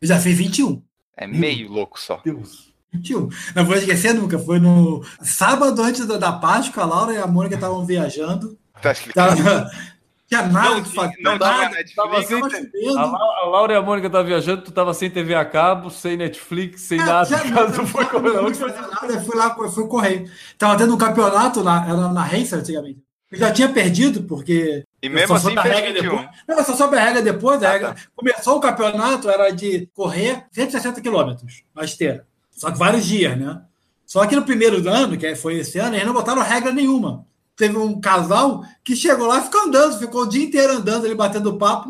[0.00, 0.82] Eu já fiz 21.
[1.16, 2.20] É meio louco só.
[2.24, 2.72] Deus.
[2.92, 3.28] 21.
[3.54, 4.38] Não vou esquecer nunca.
[4.38, 8.58] Foi no sábado antes da, da Páscoa, a Laura e a Mônica estavam viajando.
[8.80, 9.42] Tá explicado
[10.26, 11.16] tinha nada que fazer.
[11.20, 15.10] Não nada, tava sem, a, a Laura e a Mônica estavam viajando, tu tava sem
[15.10, 17.28] TV a cabo, sem Netflix, sem é, nada.
[17.28, 20.30] Já, não, não, foi correr, não, foi nada, eu fui lá, fui correr.
[20.58, 22.98] Tava tendo um campeonato na, era na Racer antigamente.
[23.30, 24.84] Eu já tinha perdido, porque.
[25.04, 26.28] E mesmo assim, regra depois.
[26.48, 27.62] Não, só soube a regra depois.
[27.62, 27.94] A ah, regra...
[27.94, 28.00] Tá.
[28.16, 32.26] Começou o campeonato, era de correr 160 quilômetros na esteira.
[32.50, 33.60] Só que vários dias, né?
[34.06, 37.76] Só que no primeiro ano, que foi esse ano, eles não botaram regra nenhuma teve
[37.76, 41.56] um casal que chegou lá e ficou andando, ficou o dia inteiro andando, ele batendo
[41.56, 41.88] papo,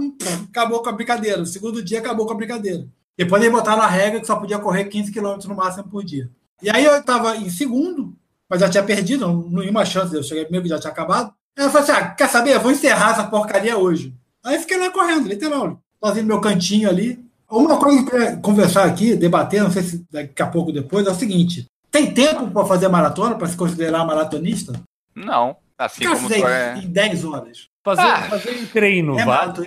[0.51, 1.39] acabou com a brincadeira.
[1.39, 2.87] No segundo dia acabou com a brincadeira.
[3.17, 6.31] Depois eles botaram a regra que só podia correr 15 km no máximo por dia.
[6.63, 8.17] E aí eu estava em segundo,
[8.49, 10.93] mas já tinha perdido, não, não tinha uma chance, eu cheguei primeiro que já tinha
[10.93, 11.33] acabado.
[11.57, 12.55] Aí eu falei assim: ah, quer saber?
[12.55, 14.15] Eu vou encerrar essa porcaria hoje.
[14.45, 17.23] Aí fiquei lá correndo, literal, fazendo meu cantinho ali.
[17.51, 21.07] Uma coisa que eu queria conversar aqui, debater, não sei se daqui a pouco depois,
[21.07, 24.73] é o seguinte: tem tempo para fazer maratona, para se considerar maratonista?
[25.15, 25.57] Não.
[25.79, 26.79] Assim como tu é...
[26.79, 27.69] em 10 horas.
[27.85, 29.65] Fazer, ah, fazer em treino, é vale?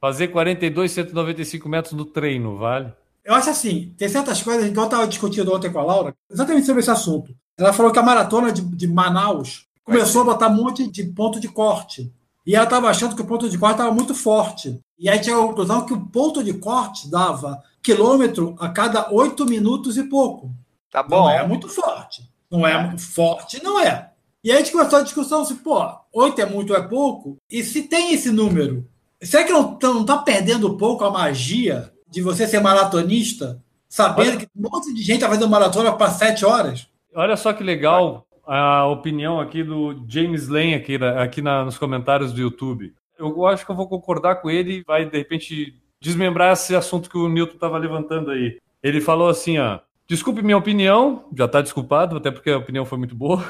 [0.00, 2.92] Fazer 42, 195 metros no treino, vale?
[3.24, 6.66] Eu acho assim, tem certas coisas, igual eu estava discutindo ontem com a Laura, exatamente
[6.66, 7.34] sobre esse assunto.
[7.56, 11.40] Ela falou que a maratona de, de Manaus começou a botar um monte de ponto
[11.40, 12.12] de corte.
[12.46, 14.80] E ela estava achando que o ponto de corte estava muito forte.
[14.98, 19.44] E aí tinha a conclusão que o ponto de corte dava quilômetro a cada oito
[19.44, 20.50] minutos e pouco.
[20.90, 21.16] Tá bom.
[21.16, 22.28] Não é muito forte.
[22.50, 24.10] Não é forte, não é.
[24.44, 25.80] E aí a gente começou a discussão se, pô,
[26.12, 27.36] oito é muito ou é pouco?
[27.50, 28.86] E se tem esse número,
[29.22, 34.30] será que não, não tá perdendo um pouco a magia de você ser maratonista, sabendo
[34.30, 34.38] Olha...
[34.40, 36.88] que um monte de gente tá fazendo maratona para sete horas?
[37.14, 42.32] Olha só que legal a opinião aqui do James Lane aqui, aqui na, nos comentários
[42.32, 42.94] do YouTube.
[43.18, 47.08] Eu acho que eu vou concordar com ele e vai, de repente, desmembrar esse assunto
[47.08, 48.58] que o Newton estava levantando aí.
[48.82, 49.78] Ele falou assim, ó,
[50.12, 53.42] Desculpe minha opinião, já está desculpado, até porque a opinião foi muito boa.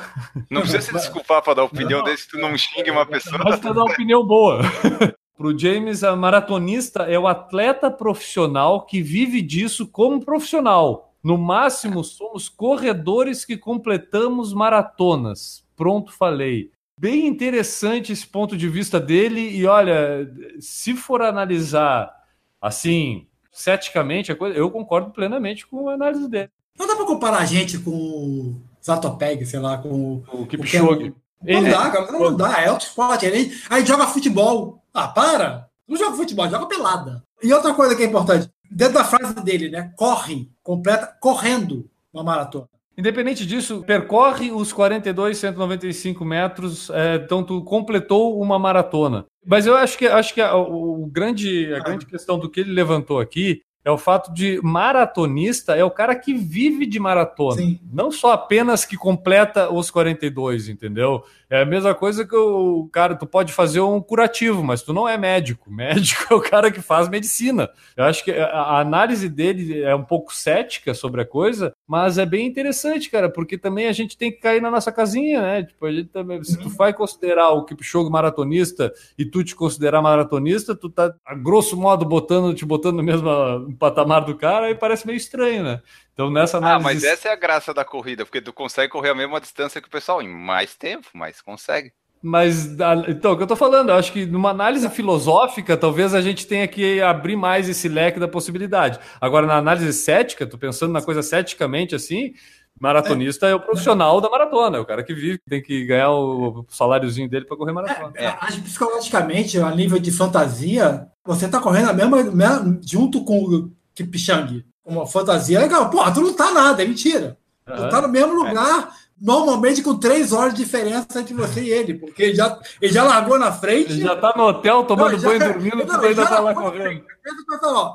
[0.48, 3.42] Não precisa se desculpar para dar opinião não, desse, tu não xingue uma pessoa.
[3.42, 4.60] Mas dar uma opinião boa.
[5.36, 11.11] Para o James, a maratonista é o atleta profissional que vive disso como profissional.
[11.22, 15.64] No máximo, somos corredores que completamos maratonas.
[15.76, 16.70] Pronto, falei.
[16.98, 19.56] Bem interessante esse ponto de vista dele.
[19.56, 20.28] E olha,
[20.60, 22.22] se for analisar
[22.62, 26.48] Assim, ceticamente, a coisa, eu concordo plenamente com a análise dele.
[26.78, 31.12] Não dá para comparar a gente com o Zatopeg, sei lá, com o Kipchoge.
[31.42, 31.70] Não ele...
[31.70, 33.26] dá, cara, não dá, é outro esporte.
[33.26, 34.80] Aí, aí joga futebol.
[34.94, 35.68] Ah, para!
[35.88, 37.24] Não joga futebol, joga pelada.
[37.42, 39.92] E outra coisa que é importante, dentro da frase dele, né?
[39.96, 42.68] Corre, completa, correndo uma maratona.
[42.96, 49.24] Independente disso, percorre os 42, 195 metros, é, então tu completou uma maratona.
[49.44, 52.72] Mas eu acho que acho que a, o, grande, a grande questão do que ele
[52.72, 57.56] levantou aqui é o fato de maratonista é o cara que vive de maratona.
[57.56, 57.80] Sim.
[57.92, 61.24] Não só apenas que completa os 42, entendeu?
[61.52, 65.06] É a mesma coisa que o cara, tu pode fazer um curativo, mas tu não
[65.06, 65.68] é médico.
[65.82, 67.68] Médico é o cara que faz medicina.
[67.94, 72.24] Eu acho que a análise dele é um pouco cética sobre a coisa, mas é
[72.24, 75.62] bem interessante, cara, porque também a gente tem que cair na nossa casinha, né?
[75.64, 80.00] Tipo, a gente também, se tu vai considerar o Kipchoge maratonista e tu te considerar
[80.00, 84.74] maratonista, tu tá, a grosso modo, botando, te botando no mesmo patamar do cara, e
[84.74, 85.82] parece meio estranho, né?
[86.12, 86.80] Então, nessa análise...
[86.80, 89.80] Ah, mas essa é a graça da corrida, porque tu consegue correr a mesma distância
[89.80, 91.92] que o pessoal em mais tempo, mas consegue.
[92.22, 92.66] Mas,
[93.08, 96.46] então, o que eu tô falando, eu acho que numa análise filosófica, talvez a gente
[96.46, 99.00] tenha que abrir mais esse leque da possibilidade.
[99.20, 102.34] Agora, na análise cética, tô pensando na coisa ceticamente assim,
[102.78, 106.12] maratonista é, é o profissional da maratona, é o cara que vive, tem que ganhar
[106.12, 108.12] o saláriozinho dele para correr maratona.
[108.14, 113.24] É, é, acho que psicologicamente, a nível de fantasia, você tá correndo a mesma, junto
[113.24, 115.90] com o Kipchang uma fantasia legal.
[115.90, 117.36] Pô, tu não tá nada, é mentira.
[117.68, 117.76] Uhum.
[117.76, 118.88] Tu tá no mesmo lugar, é.
[119.20, 123.04] normalmente com três horas de diferença entre você e ele, porque ele já, ele já
[123.04, 123.92] largou na frente.
[123.92, 126.54] Ele já tá no hotel tomando não, banho, já, dormindo, não, tu ainda tá lá
[126.54, 127.04] correndo.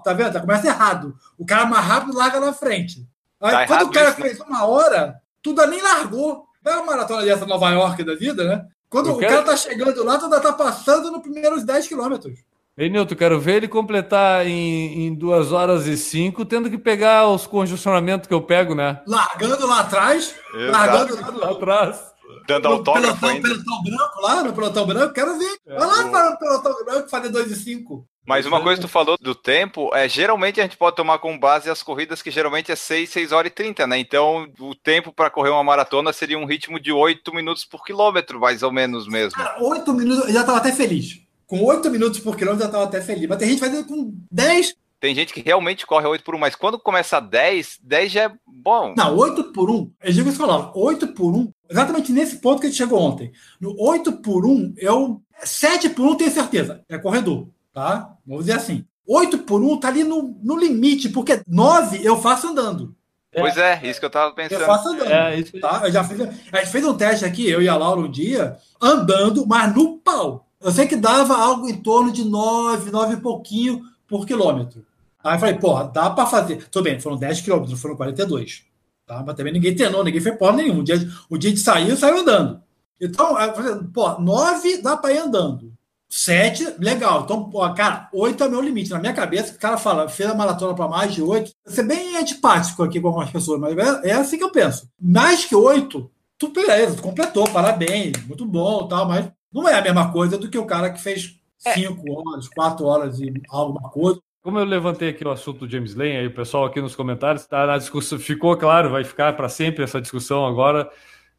[0.04, 0.34] Tá vendo?
[0.34, 1.15] Tá, começa errado.
[1.38, 3.06] O cara mais rápido larga na frente.
[3.41, 4.26] Aí, tá quando o cara isso, né?
[4.28, 6.45] fez uma hora, tu ainda nem largou.
[6.63, 8.65] Não é uma maratona dessa Nova York da vida, né?
[8.89, 12.39] Quando o, o cara tá chegando lá, tu ainda tá passando nos primeiros 10 quilômetros.
[12.78, 17.28] Ei, Nilton, quero ver ele completar em, em duas horas e cinco, tendo que pegar
[17.28, 19.02] os congestionamentos que eu pego, né?
[19.08, 20.72] Largando lá atrás, Exato.
[20.72, 22.00] largando lá, lá atrás.
[22.48, 25.58] Dando autógrafo pelotão, pelotão branco lá, no pelotão branco, quero ver.
[25.66, 28.08] É, Vai lá para o pelotão branco fazer dois e cinco.
[28.28, 31.40] Mas uma coisa que tu falou do tempo, é geralmente a gente pode tomar como
[31.40, 33.98] base as corridas que geralmente é 6, 6 horas e 30, né?
[33.98, 38.40] Então o tempo para correr uma maratona seria um ritmo de 8 minutos por quilômetro,
[38.40, 39.32] mais ou menos mesmo.
[39.32, 42.84] Cara, 8 minutos, eu já estava até feliz com 8 minutos por quilômetro já estava
[42.84, 43.28] até feliz.
[43.28, 44.76] Mas tem gente fazendo com 10.
[45.00, 48.24] Tem gente que realmente corre 8 por 1, mas quando começa a 10, 10 já
[48.24, 48.96] é bom.
[48.98, 52.66] Não, 8 por 1, eu digo isso falava, 8 por 1, exatamente nesse ponto que
[52.66, 53.32] a gente chegou ontem.
[53.62, 55.22] No 8 por 1, eu.
[55.44, 58.12] 7 por 1 tenho certeza, é corredor, tá?
[58.26, 58.86] Vamos dizer assim.
[59.08, 62.96] 8 por 1 tá ali no, no limite, porque 9 eu faço andando.
[63.32, 64.62] Pois é, isso que eu tava pensando.
[64.62, 65.12] Eu faço andando.
[65.12, 65.60] É, isso...
[65.60, 65.82] tá?
[65.84, 68.58] eu já fiz, a gente fez um teste aqui, eu e a Laura um dia,
[68.82, 70.47] andando, mas no pau.
[70.60, 74.86] Eu sei que dava algo em torno de 9, 9 e pouquinho por quilômetro.
[75.24, 76.67] Aí eu falei, pô, dá para fazer.
[76.70, 78.63] Tudo bem, foram 10 quilômetros, foram 42.
[79.06, 79.24] Tá?
[79.26, 80.82] Mas também ninguém treinou, ninguém fez porra nenhuma.
[80.82, 82.62] O dia, o dia de sair, saiu andando.
[83.00, 85.74] Então, eu falei, pô, 9 dá para ir andando.
[86.10, 87.24] 7, legal.
[87.24, 88.89] Então, pô, cara, 8 é meu limite.
[88.89, 91.52] Na minha cabeça, o cara fala, fez a maratona para mais de 8.
[91.65, 94.89] Você é bem antipático aqui com algumas pessoas, mas é, é assim que eu penso.
[95.00, 99.30] Mais que 8, tu beleza, tu completou, parabéns, muito bom tal, mas
[99.62, 101.74] não é a mesma coisa do que o cara que fez é.
[101.74, 104.20] cinco horas, quatro horas e alguma coisa.
[104.41, 107.41] Como eu levantei aqui o assunto do James Lane, aí o pessoal aqui nos comentários
[107.41, 110.89] está na discussão, ficou claro, vai ficar para sempre essa discussão agora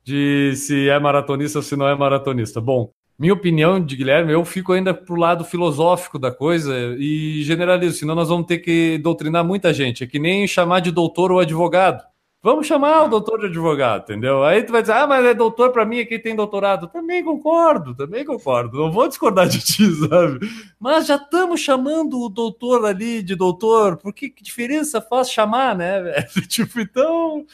[0.05, 2.61] de se é maratonista ou se não é maratonista.
[2.61, 7.99] Bom, minha opinião de Guilherme, eu fico ainda pro lado filosófico da coisa e generalizo,
[7.99, 10.05] senão nós vamos ter que doutrinar muita gente.
[10.05, 12.03] É que nem chamar de doutor ou advogado.
[12.41, 14.45] Vamos chamar o doutor de advogado, entendeu?
[14.45, 16.87] Aí tu vai dizer, ah, mas é doutor para mim, quem tem doutorado.
[16.87, 18.79] Também concordo, também concordo.
[18.79, 20.49] Não vou discordar de ti, sabe?
[20.79, 26.01] Mas já estamos chamando o doutor ali de doutor, porque que diferença faz chamar, né,
[26.01, 26.29] velho?
[26.47, 27.45] Tipo, então,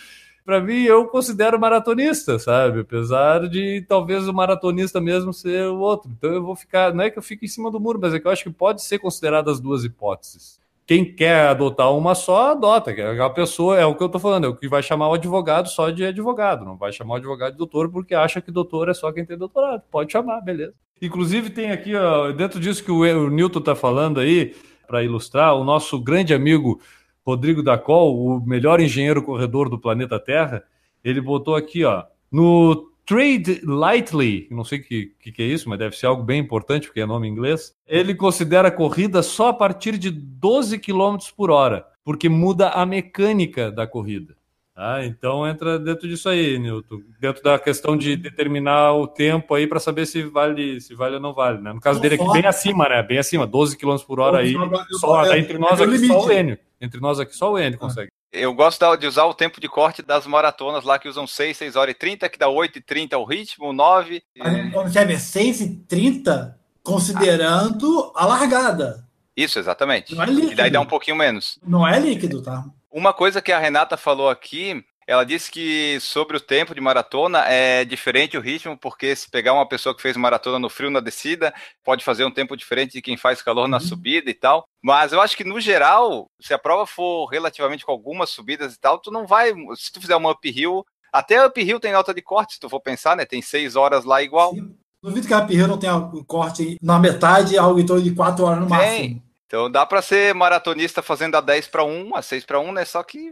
[0.44, 2.80] para mim, eu considero maratonista, sabe?
[2.80, 6.10] Apesar de talvez o maratonista mesmo ser o outro.
[6.10, 8.20] Então eu vou ficar, não é que eu fique em cima do muro, mas é
[8.20, 12.52] que eu acho que pode ser considerado as duas hipóteses quem quer adotar uma só,
[12.52, 12.94] adota.
[13.24, 15.68] A pessoa, é o que eu estou falando, é o que vai chamar o advogado
[15.68, 18.94] só de advogado, não vai chamar o advogado de doutor porque acha que doutor é
[18.94, 19.82] só quem tem doutorado.
[19.90, 20.74] Pode chamar, beleza.
[21.00, 24.54] Inclusive, tem aqui, ó, dentro disso que o, o Newton está falando aí,
[24.86, 26.80] para ilustrar, o nosso grande amigo
[27.26, 30.62] Rodrigo Dacol, o melhor engenheiro corredor do planeta Terra,
[31.02, 35.68] ele botou aqui, ó, no Trade Lightly, não sei o que, que, que, é isso,
[35.68, 37.74] mas deve ser algo bem importante, porque é nome em inglês.
[37.86, 42.86] Ele considera a corrida só a partir de 12 km por hora, porque muda a
[42.86, 44.34] mecânica da corrida.
[44.76, 47.00] Ah, então entra dentro disso aí, Nilton.
[47.20, 51.20] Dentro da questão de determinar o tempo aí para saber se vale, se vale ou
[51.20, 51.72] não vale, né?
[51.72, 53.00] No caso dele aqui, bem acima, né?
[53.00, 54.52] Bem acima, 12 km por hora aí.
[54.98, 56.58] Só, entre nós aqui, só o Enio.
[56.80, 58.10] Entre nós aqui, só o Enio consegue.
[58.34, 61.76] Eu gosto de usar o tempo de corte das maratonas lá que usam 6, 6
[61.76, 64.24] horas e 30, que dá 8 e 30 o ritmo, 9.
[64.36, 68.24] Mas, 6 e 30 considerando ah.
[68.24, 69.06] a largada.
[69.36, 70.16] Isso, exatamente.
[70.16, 70.52] Não é líquido.
[70.52, 71.60] E daí dá um pouquinho menos.
[71.64, 72.64] Não é líquido, tá?
[72.90, 77.44] Uma coisa que a Renata falou aqui, ela disse que sobre o tempo de maratona
[77.46, 81.00] é diferente o ritmo, porque se pegar uma pessoa que fez maratona no frio na
[81.00, 83.82] descida, pode fazer um tempo diferente de quem faz calor na uhum.
[83.82, 84.66] subida e tal.
[84.82, 88.78] Mas eu acho que no geral, se a prova for relativamente com algumas subidas e
[88.80, 89.52] tal, tu não vai.
[89.76, 93.16] Se tu fizer uma uphill, até uphill tem nota de corte, se tu for pensar,
[93.16, 93.24] né?
[93.24, 94.54] Tem seis horas lá igual.
[94.54, 94.74] Sim.
[95.02, 98.46] Duvido que a uphill não tenha um corte na metade, algo em torno de quatro
[98.46, 98.76] horas no tem.
[98.76, 99.22] máximo.
[99.46, 102.84] Então dá para ser maratonista fazendo a 10 para 1, a 6 para 1, né?
[102.84, 103.30] Só que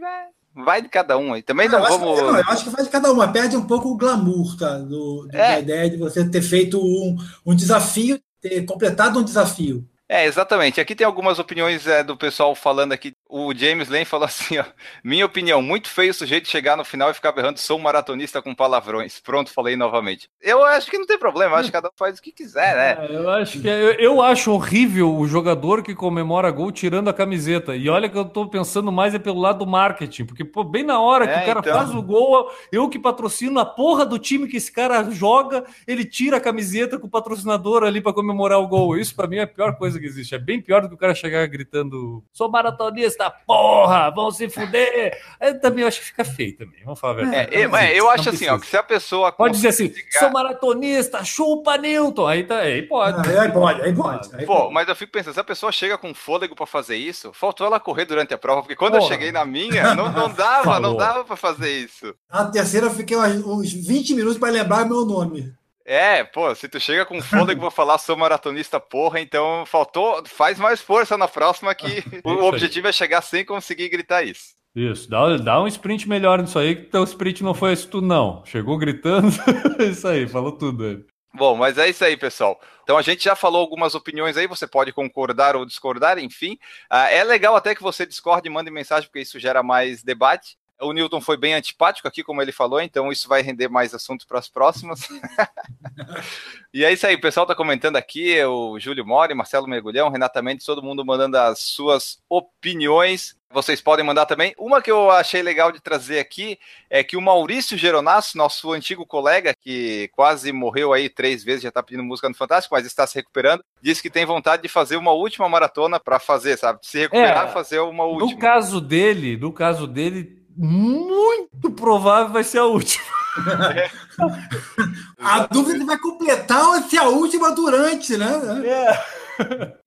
[0.55, 1.41] vai de cada um aí.
[1.41, 2.19] Também não, não eu vamos.
[2.19, 3.31] Acho, não, eu acho que vai de cada uma.
[3.31, 4.77] Perde um pouco o glamour, tá?
[4.79, 5.53] Do, do é.
[5.53, 9.87] Da ideia de você ter feito um, um desafio, ter completado um desafio.
[10.13, 10.79] É, exatamente.
[10.79, 13.15] Aqui tem algumas opiniões é, do pessoal falando aqui.
[13.27, 14.63] O James Lane falou assim: ó,
[15.03, 18.39] minha opinião, muito feio o sujeito chegar no final e ficar berrando, sou um maratonista
[18.39, 19.19] com palavrões.
[19.19, 20.29] Pronto, falei novamente.
[20.39, 23.07] Eu acho que não tem problema, acho que cada um faz o que quiser, né?
[23.07, 27.07] É, eu acho que é, eu, eu, acho horrível o jogador que comemora gol tirando
[27.07, 27.75] a camiseta.
[27.75, 30.83] E olha que eu tô pensando mais é pelo lado do marketing, porque pô, bem
[30.83, 31.73] na hora que é, o cara então...
[31.73, 36.05] faz o gol, eu que patrocino a porra do time que esse cara joga, ele
[36.05, 38.95] tira a camiseta com o patrocinador ali para comemorar o gol.
[38.95, 40.35] Isso para mim é a pior coisa que existe.
[40.35, 45.17] É bem pior do que o cara chegar gritando: sou maratonista, porra, vão se fuder.
[45.39, 46.83] Eu também acho que fica feio também.
[46.83, 47.55] Vamos falar a verdade.
[47.55, 49.31] É, eu, é, eu acho assim, ó, que se a pessoa.
[49.31, 52.27] Pode dizer assim: sou maratonista, chupa Newton.
[52.27, 53.29] Aí, tá, aí pode.
[53.29, 54.35] aí pode, aí pode.
[54.35, 54.73] Aí Pô, pode.
[54.73, 57.79] mas eu fico pensando: se a pessoa chega com fôlego para fazer isso, faltou ela
[57.79, 59.05] correr durante a prova, porque quando porra.
[59.05, 60.91] eu cheguei na minha, não, não dava, Falou.
[60.91, 62.13] não dava para fazer isso.
[62.29, 65.53] A terceira eu fiquei uns 20 minutos para lembrar meu nome.
[65.85, 70.57] É, pô, se tu chega com fôlego vou falar sou maratonista porra, então faltou, faz
[70.57, 74.53] mais força na próxima que o objetivo é chegar sem conseguir gritar isso.
[74.75, 78.07] Isso, dá, dá um sprint melhor nisso aí, que teu sprint não foi isso tudo
[78.07, 78.43] não.
[78.45, 79.27] Chegou gritando,
[79.79, 81.05] isso aí, falou tudo.
[81.35, 82.59] Bom, mas é isso aí, pessoal.
[82.83, 86.53] Então a gente já falou algumas opiniões aí, você pode concordar ou discordar, enfim.
[86.91, 90.57] Uh, é legal até que você discorde e mande mensagem, porque isso gera mais debate.
[90.83, 94.27] O Newton foi bem antipático aqui, como ele falou, então isso vai render mais assunto
[94.27, 95.07] para as próximas.
[96.73, 100.41] e é isso aí, o pessoal está comentando aqui, o Júlio Mori, Marcelo Mergulhão, Renata
[100.41, 103.35] Mendes, todo mundo mandando as suas opiniões.
[103.53, 104.55] Vocês podem mandar também.
[104.57, 106.57] Uma que eu achei legal de trazer aqui
[106.89, 111.69] é que o Maurício Geronasso, nosso antigo colega, que quase morreu aí três vezes, já
[111.69, 114.97] está pedindo música no Fantástico, mas está se recuperando, disse que tem vontade de fazer
[114.97, 116.79] uma última maratona para fazer, sabe?
[116.81, 118.31] Se recuperar, é, fazer uma última.
[118.31, 123.05] No caso dele, no caso dele, muito provável vai ser a última.
[125.19, 128.29] a dúvida vai completar ou se é a última durante, né?
[128.65, 129.23] É.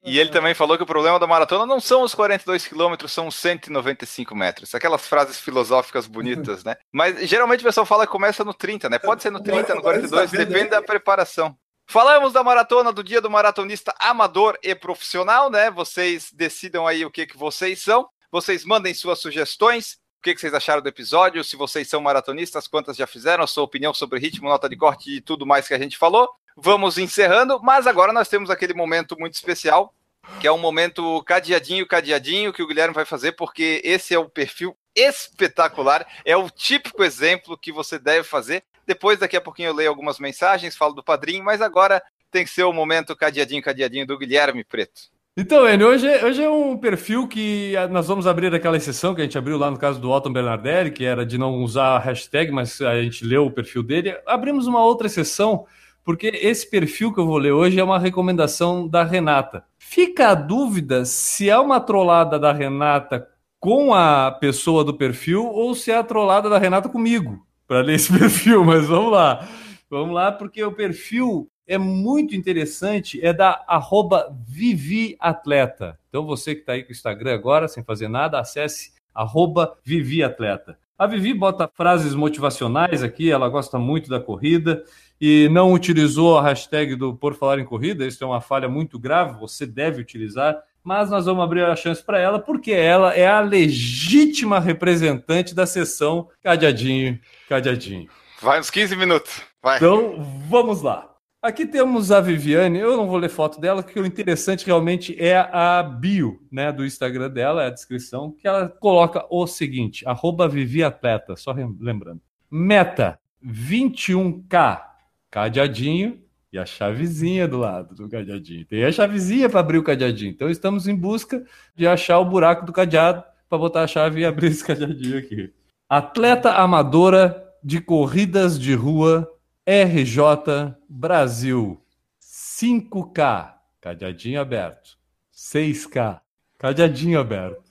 [0.05, 3.29] E ele também falou que o problema da maratona não são os 42 quilômetros, são
[3.29, 4.75] os 195 metros.
[4.75, 6.77] Aquelas frases filosóficas bonitas, né?
[6.93, 8.99] Mas geralmente o pessoal fala que começa no 30, né?
[8.99, 11.57] Pode ser no 30, no 42, depende da preparação.
[11.89, 15.71] Falamos da maratona do dia do maratonista amador e profissional, né?
[15.71, 18.09] Vocês decidam aí o que, que vocês são.
[18.33, 22.97] Vocês mandem suas sugestões que, que vocês acharam do episódio, se vocês são maratonistas, quantas
[22.97, 25.79] já fizeram, a sua opinião sobre ritmo, nota de corte e tudo mais que a
[25.79, 26.29] gente falou.
[26.57, 29.95] Vamos encerrando, mas agora nós temos aquele momento muito especial,
[30.41, 34.29] que é um momento cadeadinho, cadeadinho, que o Guilherme vai fazer, porque esse é o
[34.29, 38.65] perfil espetacular, é o típico exemplo que você deve fazer.
[38.85, 42.51] Depois, daqui a pouquinho, eu leio algumas mensagens, falo do padrinho, mas agora tem que
[42.51, 45.03] ser o momento cadeadinho, cadeadinho do Guilherme Preto.
[45.39, 49.21] Então, Enio, hoje, é, hoje é um perfil que nós vamos abrir aquela exceção que
[49.21, 51.99] a gente abriu lá no caso do Otton Bernardelli, que era de não usar a
[51.99, 54.17] hashtag, mas a gente leu o perfil dele.
[54.27, 55.67] Abrimos uma outra exceção,
[56.03, 59.63] porque esse perfil que eu vou ler hoje é uma recomendação da Renata.
[59.77, 63.29] Fica a dúvida se é uma trollada da Renata
[63.61, 67.97] com a pessoa do perfil ou se é a trollada da Renata comigo, para ler
[67.97, 69.47] esse perfil, mas vamos lá.
[69.91, 75.99] Vamos lá, porque o perfil é muito interessante, é da arroba Viviatleta.
[76.09, 80.79] Então você que está aí com o Instagram agora, sem fazer nada, acesse arroba Viviatleta.
[80.99, 84.83] A Vivi bota frases motivacionais aqui, ela gosta muito da corrida
[85.21, 88.99] e não utilizou a hashtag do Por Falar em Corrida, isso é uma falha muito
[88.99, 93.27] grave, você deve utilizar, mas nós vamos abrir a chance para ela, porque ela é
[93.27, 98.09] a legítima representante da sessão Cadeadinho, Cadeadinho.
[98.41, 99.77] Vai uns 15 minutos, vai.
[99.77, 101.16] Então, vamos lá.
[101.47, 105.37] Aqui temos a Viviane, eu não vou ler foto dela, porque o interessante realmente é
[105.37, 110.49] a bio né, do Instagram dela, é a descrição, que ela coloca o seguinte: arroba
[110.49, 112.21] Vivi Atleta, só lembrando.
[112.51, 113.17] Meta
[113.47, 114.83] 21K,
[115.31, 116.21] cadeadinho
[116.53, 118.67] e a chavezinha do lado do cadeadinho.
[118.67, 120.33] Tem a chavezinha para abrir o cadeadinho.
[120.33, 121.45] Então estamos em busca
[121.77, 125.53] de achar o buraco do cadeado para botar a chave e abrir esse cadeadinho aqui.
[125.89, 129.33] Atleta amadora de corridas de rua
[129.69, 131.83] RJ Brasil
[132.23, 134.97] 5K, cadeadinho aberto.
[135.35, 136.21] 6K,
[136.57, 137.65] cadeadinho aberto.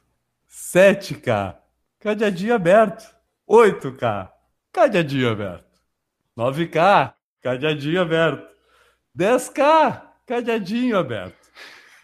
[0.49, 1.55] 7K,
[2.01, 3.05] cadeadinho aberto.
[3.49, 4.29] 8K,
[4.73, 5.79] cadeadinho aberto.
[6.37, 8.45] 9K, cadeadinho aberto.
[9.17, 11.49] 10K, cadeadinho aberto.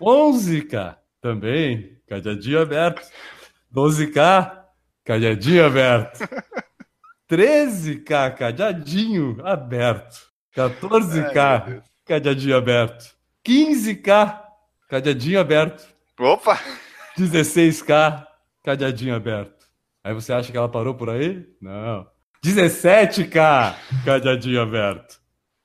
[0.01, 3.11] 11K, também, cadeadinho aberto.
[3.75, 4.63] 12K,
[5.03, 6.19] cadeadinho aberto.
[7.31, 10.19] 13K, cadeadinho aberto.
[10.53, 13.15] 14K, cadeadinho aberto.
[13.47, 14.41] 15K,
[14.89, 15.87] cadeadinho aberto.
[16.19, 16.59] Opa!
[17.17, 18.27] 16K,
[18.61, 19.65] cadeadinho aberto.
[20.03, 21.47] Aí você acha que ela parou por aí?
[21.61, 22.05] Não.
[22.43, 25.21] 17K, cadeadinho aberto.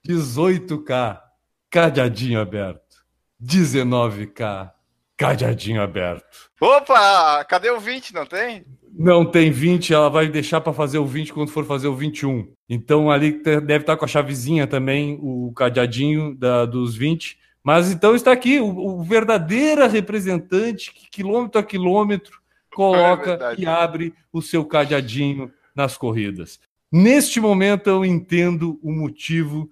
[0.06, 1.20] 18K,
[1.68, 2.96] cadeadinho aberto.
[3.42, 4.70] 19K,
[5.16, 6.50] cadeadinho aberto.
[6.60, 7.44] Opa!
[7.44, 8.14] Cadê o 20?
[8.14, 8.64] Não tem?
[8.98, 12.50] Não tem 20, ela vai deixar para fazer o 20 quando for fazer o 21.
[12.68, 17.38] Então ali deve estar com a chavezinha também, o cadeadinho da, dos 20.
[17.62, 22.40] Mas então está aqui o, o verdadeira representante que quilômetro a quilômetro
[22.74, 26.58] coloca é e abre o seu cadeadinho nas corridas.
[26.90, 29.70] Neste momento eu entendo o motivo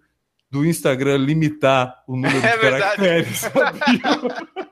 [0.51, 3.43] do Instagram limitar o número é de caracteres.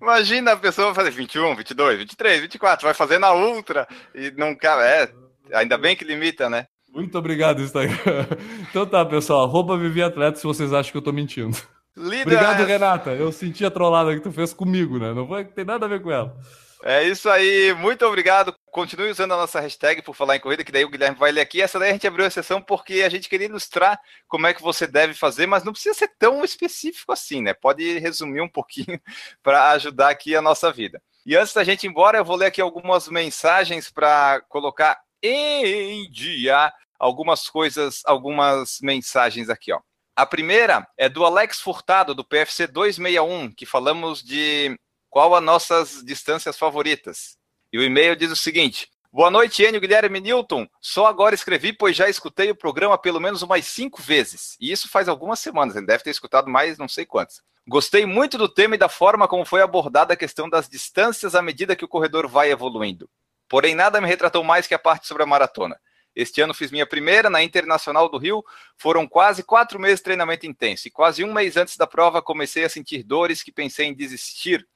[0.00, 5.08] Imagina a pessoa fazer 21, 22, 23, 24, vai fazer na ultra e não é,
[5.52, 6.66] ainda bem que limita, né?
[6.92, 8.26] Muito obrigado, Instagram.
[8.70, 11.56] Então tá, pessoal, arroba Vivi Atleta se vocês acham que eu tô mentindo.
[11.96, 12.22] Líder...
[12.22, 13.10] Obrigado, Renata.
[13.10, 15.12] Eu senti a trollada que tu fez comigo, né?
[15.12, 16.36] Não foi, tem nada a ver com ela.
[16.84, 18.54] É isso aí, muito obrigado.
[18.70, 21.40] Continue usando a nossa hashtag por falar em corrida, que daí o Guilherme vai ler
[21.40, 21.60] aqui.
[21.60, 24.62] Essa daí a gente abriu a sessão porque a gente queria ilustrar como é que
[24.62, 27.52] você deve fazer, mas não precisa ser tão específico assim, né?
[27.52, 29.00] Pode resumir um pouquinho
[29.42, 31.02] para ajudar aqui a nossa vida.
[31.26, 36.08] E antes da gente ir embora, eu vou ler aqui algumas mensagens para colocar em
[36.10, 39.80] dia algumas coisas, algumas mensagens aqui, ó.
[40.16, 44.76] A primeira é do Alex Furtado, do PFC 261, que falamos de
[45.08, 47.36] qual as nossas distâncias favoritas.
[47.72, 50.68] E o e-mail diz o seguinte: Boa noite, Enio Guilherme Newton.
[50.80, 54.56] Só agora escrevi, pois já escutei o programa pelo menos umas cinco vezes.
[54.60, 57.42] E isso faz algumas semanas, ele deve ter escutado mais não sei quantas.
[57.66, 61.42] Gostei muito do tema e da forma como foi abordada a questão das distâncias à
[61.42, 63.10] medida que o corredor vai evoluindo.
[63.48, 65.80] Porém, nada me retratou mais que a parte sobre a maratona.
[66.14, 68.44] Este ano fiz minha primeira na Internacional do Rio.
[68.76, 70.88] Foram quase quatro meses de treinamento intenso.
[70.88, 74.66] E quase um mês antes da prova comecei a sentir dores que pensei em desistir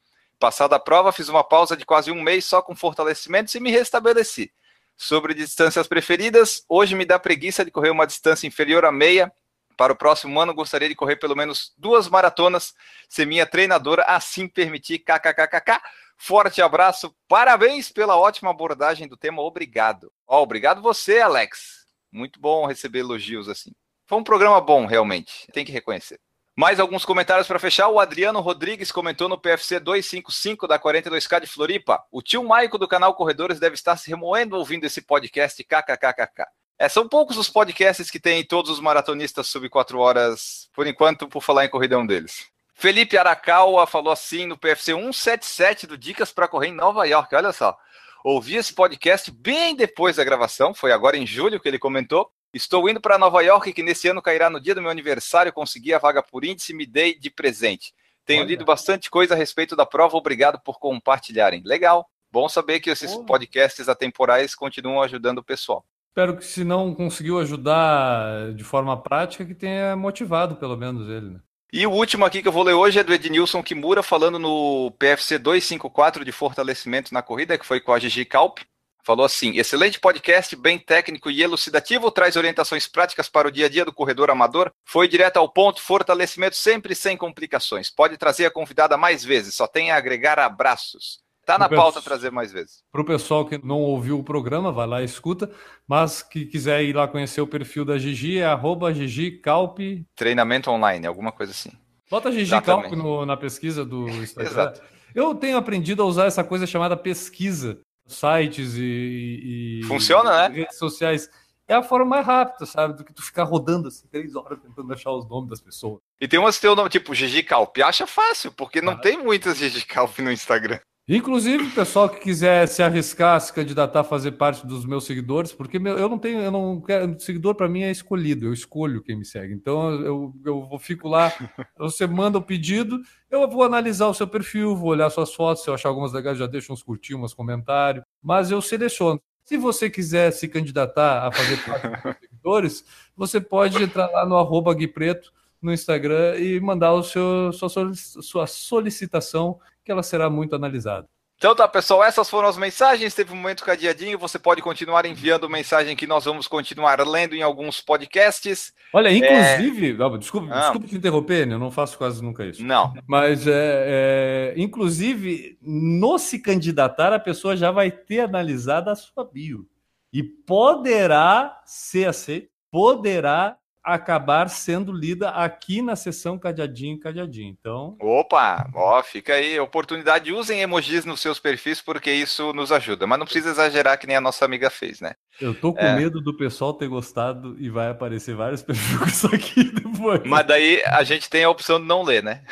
[0.42, 3.70] Passada a prova, fiz uma pausa de quase um mês só com fortalecimentos e me
[3.70, 4.52] restabeleci.
[4.96, 9.32] Sobre distâncias preferidas, hoje me dá preguiça de correr uma distância inferior a meia.
[9.76, 12.74] Para o próximo ano, gostaria de correr pelo menos duas maratonas,
[13.08, 14.98] se minha treinadora assim permitir.
[14.98, 15.80] KKKKK.
[16.16, 20.12] Forte abraço, parabéns pela ótima abordagem do tema, obrigado.
[20.26, 21.86] Oh, obrigado você, Alex.
[22.10, 23.70] Muito bom receber elogios assim.
[24.08, 26.18] Foi um programa bom, realmente, tem que reconhecer.
[26.54, 27.88] Mais alguns comentários para fechar.
[27.88, 32.02] O Adriano Rodrigues comentou no PFC 255 da 42K de Floripa.
[32.10, 36.44] O tio Maico do canal Corredores deve estar se remoendo ouvindo esse podcast kkkk.
[36.78, 41.26] É, são poucos os podcasts que têm todos os maratonistas sub 4 horas, por enquanto,
[41.26, 42.46] por falar em corridão deles.
[42.74, 47.34] Felipe Arakawa falou assim no PFC 177 do Dicas para Correr em Nova York.
[47.34, 47.76] Olha só.
[48.24, 52.30] Ouvi esse podcast bem depois da gravação, foi agora em julho que ele comentou.
[52.54, 55.52] Estou indo para Nova York, que nesse ano cairá no dia do meu aniversário.
[55.52, 57.94] Consegui a vaga por índice me dei de presente.
[58.26, 58.48] Tenho Olha.
[58.48, 60.16] lido bastante coisa a respeito da prova.
[60.16, 61.62] Obrigado por compartilharem.
[61.64, 62.06] Legal.
[62.30, 65.84] Bom saber que esses podcasts atemporais continuam ajudando o pessoal.
[66.10, 71.30] Espero que, se não conseguiu ajudar de forma prática, que tenha motivado pelo menos ele.
[71.30, 71.40] Né?
[71.72, 74.90] E o último aqui que eu vou ler hoje é do Ednilson Kimura, falando no
[74.98, 78.58] PFC 254 de fortalecimento na corrida, que foi com a Gigi Calp
[79.02, 83.68] falou assim: excelente podcast, bem técnico e elucidativo, traz orientações práticas para o dia a
[83.68, 84.72] dia do corredor amador.
[84.84, 87.90] Foi direto ao ponto, fortalecimento sempre sem complicações.
[87.90, 91.20] Pode trazer a convidada mais vezes, só tem a agregar abraços.
[91.44, 92.84] Tá na pauta trazer mais vezes.
[92.92, 95.50] Para o pessoal que não ouviu o programa, vai lá e escuta.
[95.88, 99.78] Mas que quiser ir lá conhecer o perfil da Gigi, é arroba Gigi Calp.
[100.14, 101.72] Treinamento online, alguma coisa assim.
[102.08, 104.52] Bota Gigi Calp no, na pesquisa do Instagram.
[104.52, 104.82] Exato.
[105.12, 107.80] Eu tenho aprendido a usar essa coisa chamada pesquisa
[108.14, 110.54] sites e, e Funciona, né?
[110.54, 111.28] redes sociais.
[111.66, 112.96] é a forma mais rápida, sabe?
[112.96, 116.00] Do que tu ficar rodando assim três horas tentando achar os nomes das pessoas.
[116.20, 117.76] E tem umas que tem o nome tipo Gigi Calp.
[117.78, 118.98] Acha fácil, porque não ah.
[118.98, 120.78] tem muitas Gigi Calp no Instagram.
[121.14, 125.78] Inclusive, pessoal que quiser se arriscar, se candidatar a fazer parte dos meus seguidores, porque
[125.78, 129.18] meu, eu não tenho, eu não quero, seguidor para mim é escolhido, eu escolho quem
[129.18, 129.52] me segue.
[129.52, 131.30] Então eu, eu, eu fico lá,
[131.76, 132.98] você manda o pedido,
[133.30, 136.38] eu vou analisar o seu perfil, vou olhar suas fotos, se eu achar algumas legais,
[136.38, 139.20] já deixo uns curtir, uns comentários, mas eu seleciono.
[139.44, 142.84] Se você quiser se candidatar a fazer parte dos meus seguidores,
[143.14, 148.46] você pode entrar lá no arroba Gui Preto no Instagram e mandar o seu, sua
[148.46, 151.06] solicitação que ela será muito analisada.
[151.42, 153.16] Então tá, pessoal, essas foram as mensagens.
[153.16, 154.16] Teve um momento cadeadinho.
[154.16, 158.72] Você pode continuar enviando mensagem que nós vamos continuar lendo em alguns podcasts.
[158.92, 160.18] Olha, inclusive, é...
[160.18, 160.60] desculpa, ah.
[160.60, 161.54] desculpa te interromper, né?
[161.54, 162.64] eu não faço quase nunca isso.
[162.64, 162.94] Não.
[163.08, 169.24] Mas, é, é, inclusive, no se candidatar, a pessoa já vai ter analisado a sua
[169.24, 169.66] bio.
[170.12, 177.56] E poderá ser aceito, poderá acabar sendo lida aqui na sessão cadeadinho cadeadinho.
[177.58, 183.06] Então, opa, ó, fica aí oportunidade, usem emojis nos seus perfis porque isso nos ajuda,
[183.06, 185.14] mas não precisa exagerar que nem a nossa amiga fez, né?
[185.40, 185.96] Eu tô com é...
[185.96, 190.22] medo do pessoal ter gostado e vai aparecer vários perfis com isso aqui depois.
[190.24, 192.42] Mas daí a gente tem a opção de não ler, né?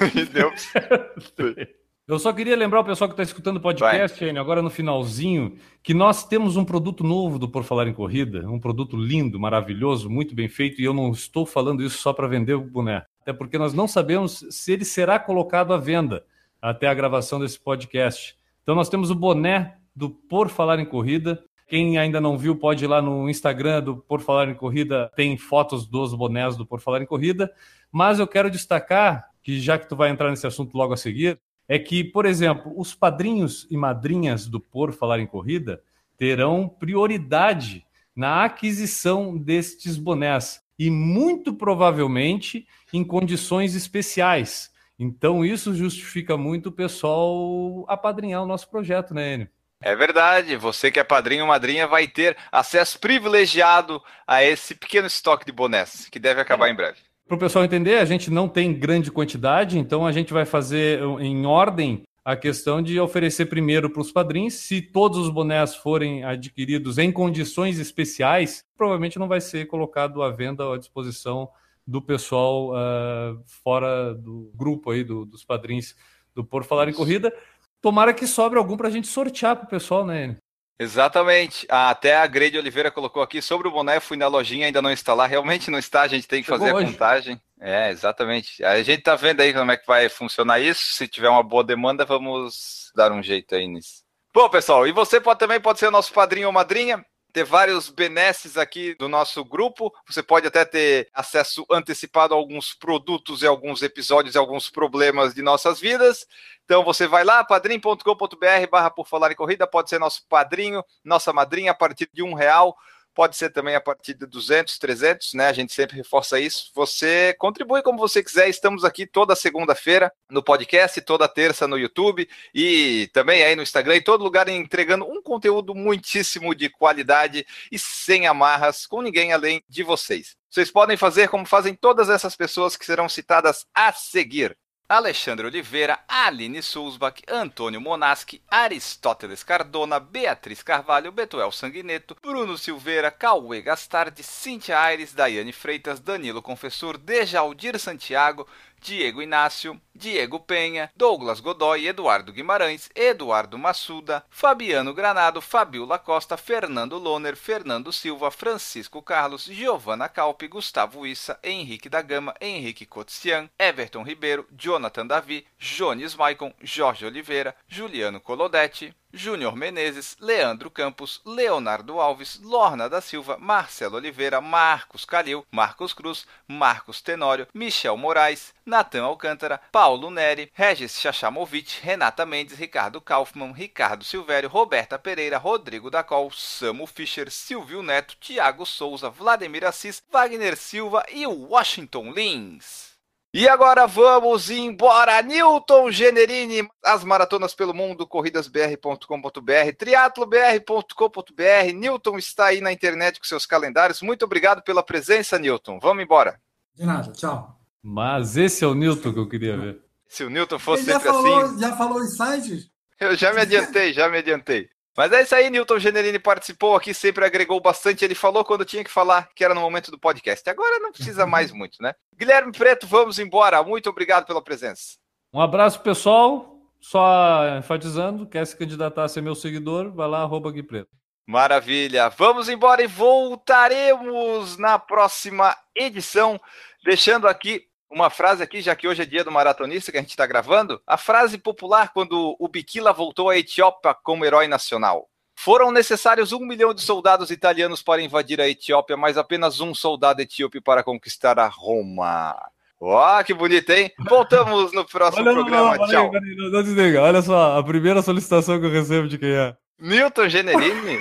[0.32, 0.50] Deu.
[2.10, 5.54] Eu só queria lembrar o pessoal que está escutando o podcast, Enio, agora no finalzinho,
[5.80, 10.10] que nós temos um produto novo do Por Falar em Corrida, um produto lindo, maravilhoso,
[10.10, 13.32] muito bem feito, e eu não estou falando isso só para vender o boné, até
[13.32, 16.24] porque nós não sabemos se ele será colocado à venda
[16.60, 18.36] até a gravação desse podcast.
[18.64, 21.40] Então nós temos o boné do Por Falar em Corrida.
[21.68, 25.38] Quem ainda não viu pode ir lá no Instagram do Por Falar em Corrida, tem
[25.38, 27.52] fotos dos bonés do Por Falar em Corrida.
[27.92, 31.38] Mas eu quero destacar que já que tu vai entrar nesse assunto logo a seguir,
[31.70, 35.80] é que, por exemplo, os padrinhos e madrinhas do Por Falar em Corrida
[36.18, 44.72] terão prioridade na aquisição destes bonés e muito provavelmente em condições especiais.
[44.98, 49.48] Então, isso justifica muito o pessoal apadrinhar o nosso projeto, né, Enio?
[49.80, 55.06] É verdade, você que é padrinho ou madrinha vai ter acesso privilegiado a esse pequeno
[55.06, 56.72] estoque de bonés, que deve acabar é.
[56.72, 56.98] em breve.
[57.30, 61.00] Para o pessoal entender, a gente não tem grande quantidade, então a gente vai fazer
[61.20, 64.54] em ordem a questão de oferecer primeiro para os padrinhos.
[64.54, 70.30] Se todos os bonés forem adquiridos em condições especiais, provavelmente não vai ser colocado à
[70.32, 71.48] venda ou à disposição
[71.86, 75.94] do pessoal uh, fora do grupo aí do, dos padrinhos
[76.34, 77.32] do Por Falar em Corrida.
[77.80, 80.36] Tomara que sobre algum para a gente sortear para o pessoal, né?
[80.80, 81.66] Exatamente.
[81.68, 84.90] Ah, até a Grade Oliveira colocou aqui sobre o boné, fui na lojinha, ainda não
[84.90, 85.26] está lá.
[85.26, 86.86] Realmente não está, a gente tem que Chegou fazer hoje.
[86.86, 87.40] a contagem.
[87.60, 88.64] É, exatamente.
[88.64, 90.94] A gente tá vendo aí como é que vai funcionar isso.
[90.94, 94.02] Se tiver uma boa demanda, vamos dar um jeito aí nisso.
[94.32, 98.56] Bom, pessoal, e você pode, também pode ser nosso padrinho ou madrinha ter vários benesses
[98.56, 99.92] aqui do nosso grupo.
[100.06, 105.34] Você pode até ter acesso antecipado a alguns produtos e alguns episódios e alguns problemas
[105.34, 106.26] de nossas vidas.
[106.64, 111.32] Então você vai lá, padrim.com.br barra por falar em corrida, pode ser nosso padrinho, nossa
[111.32, 112.76] madrinha a partir de um real
[113.14, 115.48] pode ser também a partir de 200, 300, né?
[115.48, 116.70] A gente sempre reforça isso.
[116.74, 118.48] Você contribui como você quiser.
[118.48, 123.96] Estamos aqui toda segunda-feira no podcast, toda terça no YouTube e também aí no Instagram
[123.96, 129.62] e todo lugar entregando um conteúdo muitíssimo de qualidade e sem amarras com ninguém além
[129.68, 130.36] de vocês.
[130.48, 134.56] Vocês podem fazer como fazem todas essas pessoas que serão citadas a seguir.
[134.92, 143.62] Alexandre Oliveira, Aline Sulzbach, Antônio Monaschi, Aristóteles Cardona, Beatriz Carvalho, Betuel Sanguineto, Bruno Silveira, Cauê
[143.62, 148.48] Gastardi, Cintia Aires, Daiane Freitas, Danilo Confessor, Dejaldir Santiago,
[148.80, 156.98] Diego Inácio, Diego Penha, Douglas Godoy, Eduardo Guimarães, Eduardo Massuda, Fabiano Granado, Fabiola Costa, Fernando
[156.98, 164.02] Loner, Fernando Silva, Francisco Carlos, Giovanna Calpe, Gustavo Issa, Henrique da Gama, Henrique Cotian, Everton
[164.02, 172.40] Ribeiro, Jonathan Davi, Jones Maicon, Jorge Oliveira, Juliano Colodetti, Júnior Menezes, Leandro Campos, Leonardo Alves,
[172.42, 179.60] Lorna da Silva, Marcelo Oliveira, Marcos Calil, Marcos Cruz, Marcos Tenório, Michel Moraes, Natan Alcântara,
[179.72, 186.86] Paulo Neri, Regis Chachamovic, Renata Mendes, Ricardo Kaufmann, Ricardo Silvério, Roberta Pereira, Rodrigo Dacol, Samu
[186.86, 192.89] Fischer, Silvio Neto, Tiago Souza, Vladimir Assis, Wagner Silva e Washington Lins.
[193.32, 195.22] E agora vamos embora.
[195.22, 201.72] Newton Generini, as maratonas pelo mundo, corridasbr.com.br, triatlobr.com.br.
[201.74, 204.02] Newton está aí na internet com seus calendários.
[204.02, 205.78] Muito obrigado pela presença, Newton.
[205.80, 206.40] Vamos embora.
[206.74, 207.56] De nada, tchau.
[207.80, 209.80] Mas esse é o Newton que eu queria ver.
[210.08, 211.58] Se o Newton fosse Ele já sempre falou, assim.
[211.60, 212.68] Já falou em sites?
[212.98, 214.68] Eu já me adiantei, já me adiantei.
[214.96, 218.04] Mas é isso aí, Newton Generini participou aqui, sempre agregou bastante.
[218.04, 220.48] Ele falou quando tinha que falar, que era no momento do podcast.
[220.48, 221.94] Agora não precisa mais muito, né?
[222.16, 223.62] Guilherme Preto, vamos embora.
[223.62, 224.98] Muito obrigado pela presença.
[225.32, 226.56] Um abraço, pessoal.
[226.80, 230.88] Só enfatizando, quer se candidatar a ser meu seguidor, vai lá, arroba Gui Preto.
[231.26, 232.08] Maravilha.
[232.08, 236.40] Vamos embora e voltaremos na próxima edição,
[236.82, 240.10] deixando aqui uma frase aqui, já que hoje é dia do maratonista que a gente
[240.10, 245.08] está gravando, a frase popular quando o Bikila voltou à Etiópia como herói nacional.
[245.34, 250.20] Foram necessários um milhão de soldados italianos para invadir a Etiópia, mas apenas um soldado
[250.20, 252.36] etíope para conquistar a Roma.
[252.78, 253.90] Ó, que bonito, hein?
[254.06, 255.76] Voltamos no próximo olha, programa.
[255.76, 256.10] Não, Tchau.
[256.12, 257.02] Não, não desliga.
[257.02, 259.56] Olha só, a primeira solicitação que eu recebo de quem é.
[259.78, 260.98] Newton Generini?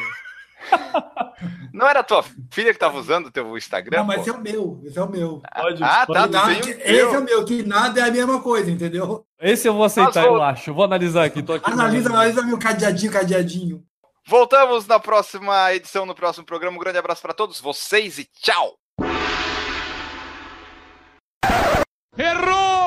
[1.74, 4.00] Não era tua filha que estava usando o teu Instagram?
[4.00, 4.82] Não, mas esse é o meu.
[4.84, 5.42] Esse é o meu.
[5.56, 6.32] Pode, ah, pode.
[6.32, 6.48] tá.
[6.48, 9.26] Nada, esse é o meu, que nada é a mesma coisa, entendeu?
[9.40, 10.36] Esse eu vou aceitar, vou...
[10.36, 10.74] eu acho.
[10.74, 11.42] Vou analisar aqui.
[11.42, 13.84] Tô aqui analisa, analisa meu cadeadinho, cadeadinho.
[14.28, 16.78] Voltamos na próxima edição, no próximo programa.
[16.78, 18.76] Um grande abraço para todos vocês e tchau!
[22.18, 22.79] Errou!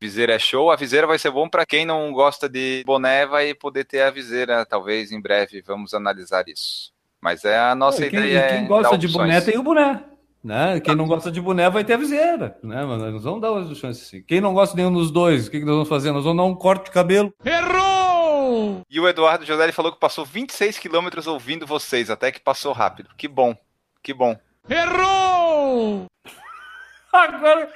[0.00, 0.70] Viseira é show.
[0.70, 4.10] A viseira vai ser bom para quem não gosta de boné, vai poder ter a
[4.10, 4.64] viseira.
[4.64, 6.92] Talvez em breve vamos analisar isso.
[7.20, 8.48] Mas é a nossa quem, ideia.
[8.48, 10.04] Quem gosta de boné tem o boné.
[10.42, 10.80] Né?
[10.80, 12.56] Quem não gosta de boné vai ter a viseira.
[12.62, 12.84] Né?
[12.84, 14.22] Mas nós vamos dar uma chance assim.
[14.22, 16.12] Quem não gosta de nenhum dos dois, o que, que nós vamos fazer?
[16.12, 17.34] Nós vamos dar um corte de cabelo.
[17.44, 18.82] Errou!
[18.88, 23.10] E o Eduardo José falou que passou 26 quilômetros ouvindo vocês, até que passou rápido.
[23.16, 23.54] Que bom,
[24.02, 24.36] que bom.
[24.70, 26.06] Errou!
[27.12, 27.68] Agora.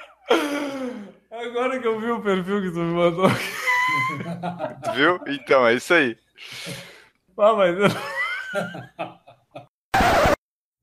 [1.33, 3.27] Agora que eu vi o perfil que tu me mandou.
[4.93, 5.19] Viu?
[5.27, 6.15] Então, é isso aí.
[7.35, 7.75] Ah, mas.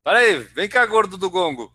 [0.02, 1.72] Peraí, vem cá, gordo do gongo.